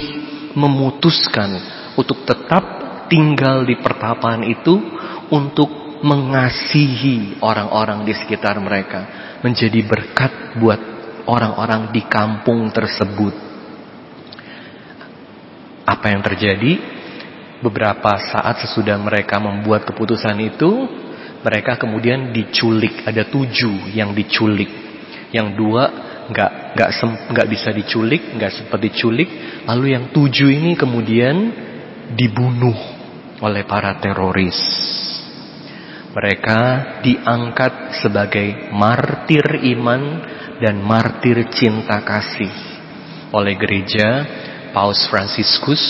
memutuskan 0.57 1.76
untuk 1.97 2.23
tetap 2.29 2.65
tinggal 3.09 3.65
di 3.65 3.81
pertapaan 3.81 4.45
itu 4.45 4.77
untuk 5.33 5.87
mengasihi 6.05 7.41
orang-orang 7.41 8.05
di 8.05 8.13
sekitar 8.13 8.61
mereka, 8.61 9.01
menjadi 9.41 9.81
berkat 9.81 10.61
buat 10.61 10.81
orang-orang 11.25 11.91
di 11.91 12.05
kampung 12.05 12.69
tersebut. 12.71 13.35
Apa 15.87 16.13
yang 16.13 16.21
terjadi? 16.21 16.95
Beberapa 17.57 18.21
saat 18.21 18.61
sesudah 18.69 19.01
mereka 19.01 19.41
membuat 19.41 19.89
keputusan 19.89 20.37
itu, 20.45 20.71
mereka 21.41 21.81
kemudian 21.81 22.31
diculik. 22.31 23.07
Ada 23.09 23.25
tujuh 23.33 23.97
yang 23.97 24.13
diculik, 24.13 24.69
yang 25.33 25.57
dua 25.57 26.05
nggak 26.27 26.77
nggak 26.77 26.91
nggak 27.33 27.49
bisa 27.49 27.73
diculik, 27.73 28.37
nggak 28.37 28.53
sempat 28.53 28.77
diculik. 28.83 29.29
Lalu 29.65 29.97
yang 29.97 30.13
tujuh 30.13 30.53
ini 30.53 30.77
kemudian 30.77 31.66
dibunuh 32.15 32.77
oleh 33.43 33.67
para 33.67 33.99
teroris. 33.99 34.59
Mereka 36.17 36.61
diangkat 37.05 38.01
sebagai 38.01 38.73
martir 38.73 39.45
iman 39.77 40.03
dan 40.63 40.81
martir 40.81 41.45
cinta 41.53 42.01
kasih 42.01 42.53
oleh 43.37 43.53
gereja 43.61 44.25
Paus 44.73 45.05
Franciscus 45.13 45.81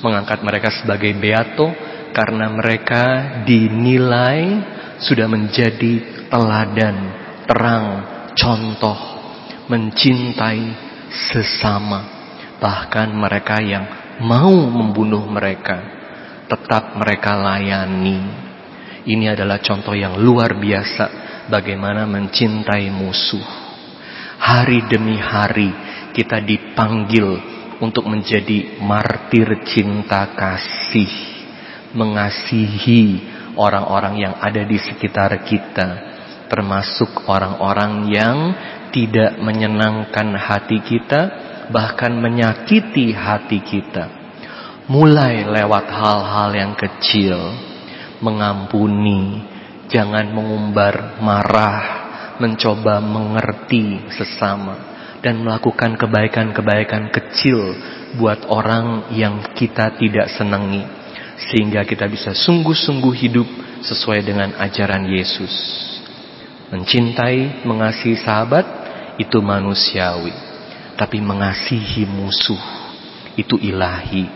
mengangkat 0.00 0.40
mereka 0.40 0.72
sebagai 0.72 1.12
beato 1.12 1.68
karena 2.16 2.48
mereka 2.48 3.04
dinilai 3.44 4.64
sudah 5.04 5.28
menjadi 5.28 6.24
teladan, 6.32 6.96
terang, 7.44 7.86
contoh 8.32 8.98
mencintai 9.68 10.64
sesama 11.30 12.00
bahkan 12.60 13.08
mereka 13.12 13.60
yang 13.60 13.99
mau 14.20 14.52
membunuh 14.52 15.24
mereka 15.26 15.80
tetap 16.46 16.96
mereka 16.98 17.36
layani 17.36 18.50
ini 19.08 19.32
adalah 19.32 19.64
contoh 19.64 19.96
yang 19.96 20.20
luar 20.20 20.60
biasa 20.60 21.04
bagaimana 21.48 22.04
mencintai 22.04 22.92
musuh. 22.92 23.48
Hari 24.40 24.88
demi 24.88 25.16
hari 25.16 25.72
kita 26.12 26.44
dipanggil 26.44 27.28
untuk 27.80 28.04
menjadi 28.08 28.80
martir 28.84 29.64
cinta 29.64 30.36
kasih, 30.36 31.12
mengasihi 31.96 33.04
orang-orang 33.56 34.20
yang 34.20 34.34
ada 34.36 34.64
di 34.64 34.76
sekitar 34.76 35.32
kita, 35.48 35.88
termasuk 36.52 37.24
orang-orang 37.24 38.08
yang 38.12 38.36
tidak 38.92 39.40
menyenangkan 39.40 40.36
hati 40.36 40.84
kita, 40.84 41.20
bahkan 41.70 42.12
menyakiti 42.18 43.14
hati 43.14 43.62
kita. 43.62 44.18
Mulai 44.90 45.46
lewat 45.46 45.86
hal-hal 45.86 46.50
yang 46.50 46.72
kecil, 46.74 47.38
mengampuni, 48.18 49.46
jangan 49.86 50.26
mengumbar 50.34 51.22
marah, 51.22 51.82
mencoba 52.42 52.98
mengerti 52.98 54.10
sesama 54.10 54.90
dan 55.22 55.46
melakukan 55.46 55.94
kebaikan-kebaikan 55.94 57.12
kecil 57.14 57.60
buat 58.18 58.48
orang 58.50 59.14
yang 59.14 59.54
kita 59.54 59.94
tidak 59.94 60.32
senangi 60.34 60.82
sehingga 61.48 61.86
kita 61.86 62.04
bisa 62.10 62.34
sungguh-sungguh 62.34 63.14
hidup 63.16 63.48
sesuai 63.84 64.20
dengan 64.24 64.56
ajaran 64.60 65.08
Yesus. 65.08 65.52
Mencintai, 66.70 67.64
mengasihi 67.66 68.20
sahabat 68.20 68.66
itu 69.18 69.40
manusiawi, 69.40 70.49
tapi 71.00 71.16
mengasihi 71.24 72.04
musuh 72.04 72.60
itu 73.40 73.56
ilahi. 73.56 74.28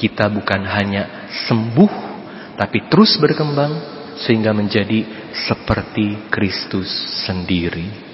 Kita 0.00 0.32
bukan 0.32 0.64
hanya 0.64 1.28
sembuh 1.44 1.92
tapi 2.56 2.88
terus 2.88 3.20
berkembang 3.20 3.76
sehingga 4.24 4.56
menjadi 4.56 5.04
seperti 5.36 6.32
Kristus 6.32 6.88
sendiri. 7.28 8.07